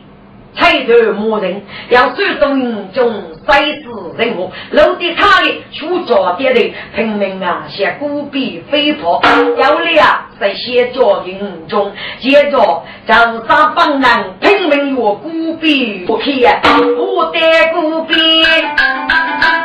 [0.54, 3.10] 才头磨人，要手中中
[3.46, 3.84] 赛事
[4.18, 9.18] 人物，楼底他的出脚点的拼命啊，像古笔飞跑，
[9.56, 11.90] 要力啊，在写作营中，
[12.20, 13.14] 接着就
[13.48, 17.40] 杀帮人拼命用古笔不去啊，不得
[17.72, 18.14] 古笔，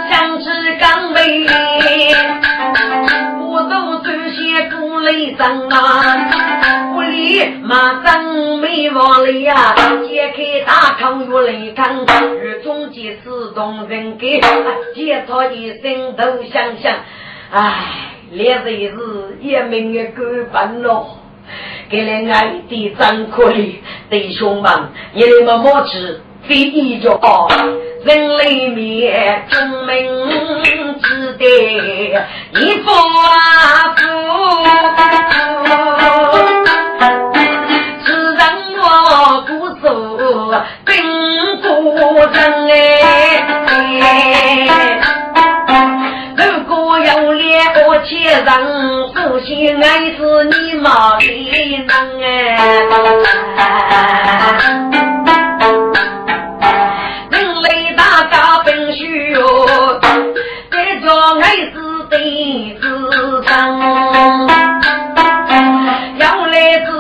[0.09, 1.45] 像是刚美，
[5.01, 8.23] 雷声啊，屋里马上
[8.59, 9.75] 没往里呀，
[10.07, 10.77] 揭开大。
[10.87, 12.05] 大康月雷汤，
[12.39, 14.39] 日中即自动人给，
[14.95, 16.95] 接他一声都想想，
[17.51, 17.73] 唉，
[18.31, 21.17] 烈日是也命也够半咯。
[21.89, 23.75] 给了爱的真可怜，
[24.09, 24.71] 弟兄们，
[25.13, 27.19] 你们莫吃非一着，
[28.07, 29.93] 人类灭，众民
[31.01, 31.43] 只得
[32.53, 33.93] 一夫啊
[38.05, 38.41] 是让
[38.79, 38.81] 我
[39.41, 39.51] 孤
[39.81, 39.85] 守。
[40.85, 40.95] 兵
[41.61, 41.65] 不
[42.31, 42.31] 人
[42.71, 42.71] 哎，
[46.37, 48.49] 如果有两个前人，
[49.13, 49.85] 首先爱
[50.15, 51.85] 是你妈的人
[52.23, 52.25] 哎。
[62.17, 63.79] 是对子长。
[66.17, 66.97] 要来自。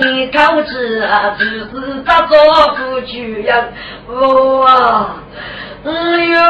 [0.00, 0.70] 你口气
[1.02, 2.36] 啊，只是打做
[2.76, 3.54] 不去呀，
[4.06, 5.16] 我啊
[5.84, 6.40] 嗯要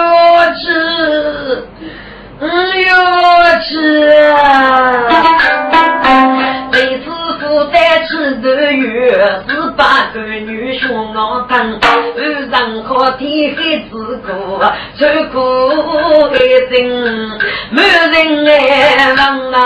[0.52, 1.66] 吃，
[2.40, 2.48] 嗯
[2.86, 4.38] 要吃啊。
[6.72, 7.04] 每次
[7.54, 9.12] 负担吃的月
[9.48, 13.92] 是八个女兄老疼，晚上靠天黑自
[14.26, 14.60] 苦，
[14.98, 15.38] 受苦
[16.34, 16.36] 一
[16.68, 16.74] 阵，
[17.70, 18.50] 没人来
[19.14, 19.60] 问啊。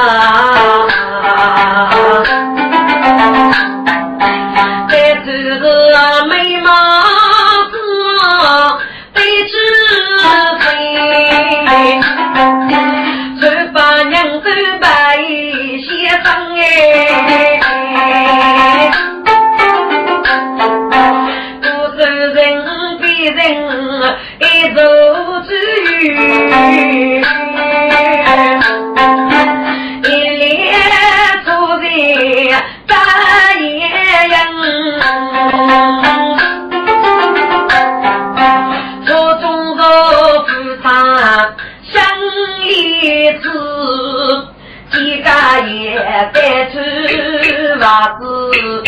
[4.90, 4.92] 再
[5.24, 5.58] 就是
[6.28, 6.32] 美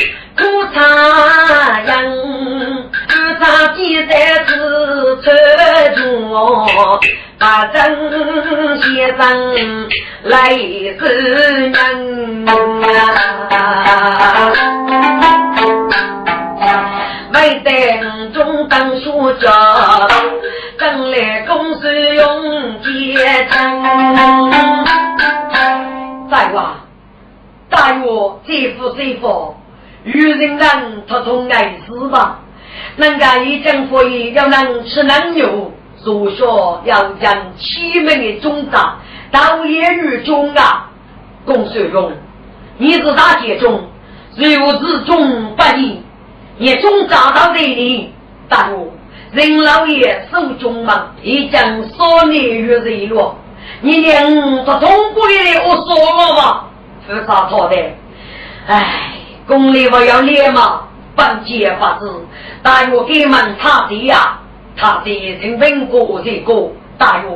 [0.01, 0.77] 子，裤衩
[1.85, 1.93] 样，
[3.09, 3.45] 裤衩
[3.77, 4.13] 系在
[4.45, 4.51] 子
[5.23, 5.29] 穿
[5.95, 6.01] 中，
[7.39, 7.77] 把针
[8.83, 9.21] 先生
[10.25, 11.03] 来是
[11.71, 12.51] 人啊，
[17.35, 19.51] 为等中当书家，
[20.79, 22.89] 等来公司用结
[23.51, 23.83] 账，
[26.31, 26.77] 在哇。
[27.69, 28.05] 大约
[28.45, 29.55] 这副这副，
[30.05, 32.41] 与人人他同爱死吧。
[32.97, 35.73] 人家一讲可以要能吃能用，
[36.05, 36.45] 入学
[36.85, 38.77] 要将启蒙的种子，
[39.31, 40.91] 到业于中啊，
[41.45, 42.13] 共受用。
[42.79, 43.83] 你是大姐中，
[44.37, 46.03] 如是中不义，
[46.59, 48.13] 也中扎到这里。
[48.49, 48.77] 大约
[49.33, 53.39] 任老爷手中嘛，已将少年于人落。
[53.83, 55.35] 你连他中国的
[55.65, 56.67] 我说了吧。
[57.07, 57.77] 是啥错的？
[58.67, 59.13] 哎，
[59.51, 60.83] 宫里我要练嘛，
[61.17, 62.09] 本节法子，
[62.63, 64.39] 大约给们差的呀，
[64.77, 65.11] 差的。
[65.11, 67.29] 人本过这个大约，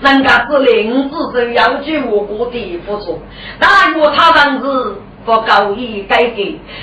[0.00, 2.80] 人家是领子是要求我国的。
[2.86, 3.20] 付出，
[3.58, 4.94] 大约他当时
[5.24, 6.42] 不高义改革，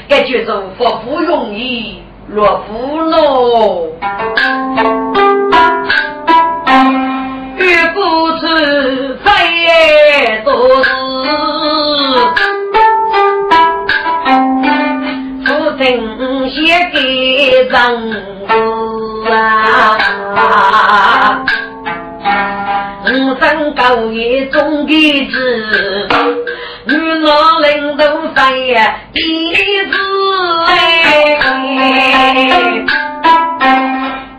[0.09, 3.87] 该觉着不不容易，若不诺，
[7.55, 12.52] 越不知非多事。
[16.91, 16.97] 给
[17.69, 17.73] 人
[20.35, 21.43] 啊，
[23.05, 23.07] 五
[23.39, 26.07] 生高业中的子，
[26.85, 28.03] 女老人都
[28.33, 28.75] 飞
[29.13, 29.53] 弟
[29.91, 29.97] 子
[30.67, 31.37] 哎，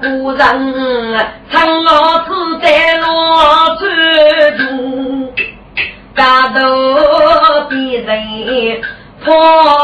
[0.01, 0.41] 古人
[1.51, 3.07] 唱老子在罗
[3.78, 3.82] 船
[4.59, 5.32] 中，
[6.14, 6.55] 大头
[7.70, 8.11] 的人
[9.24, 9.84] 碰死。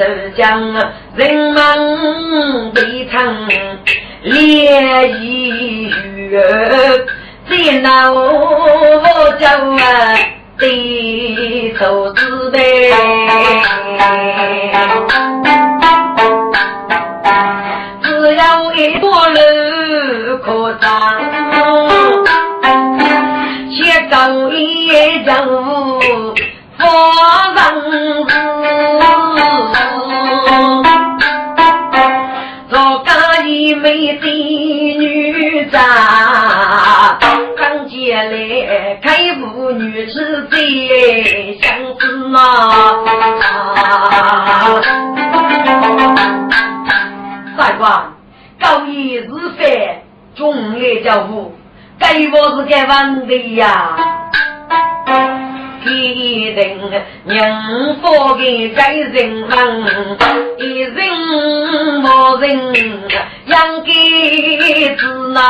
[0.00, 0.58] 人将
[1.14, 3.36] 人们悲叹
[4.22, 6.40] 烈意雨，
[7.50, 10.16] 见那我叫啊
[10.58, 12.90] 低头自卑，
[18.02, 20.90] 只要一朵路可长，
[23.68, 25.36] 且高一丈
[26.78, 26.84] 发
[27.54, 27.60] 人
[28.24, 29.09] 做
[33.70, 34.26] 一美的
[34.98, 35.78] 女子。
[38.10, 42.34] 来开妇女是最相思嘛？
[47.56, 48.12] 大官，
[48.60, 50.02] 高一日饭，
[50.34, 51.54] 中来叫父，
[51.96, 54.19] 该我是该问题呀。
[55.84, 55.90] 给
[56.52, 56.58] 人
[57.24, 60.18] 人活的在人们，
[60.58, 60.96] 一人
[62.02, 62.48] 没人
[63.46, 63.90] 养，给
[64.96, 65.40] 子哪？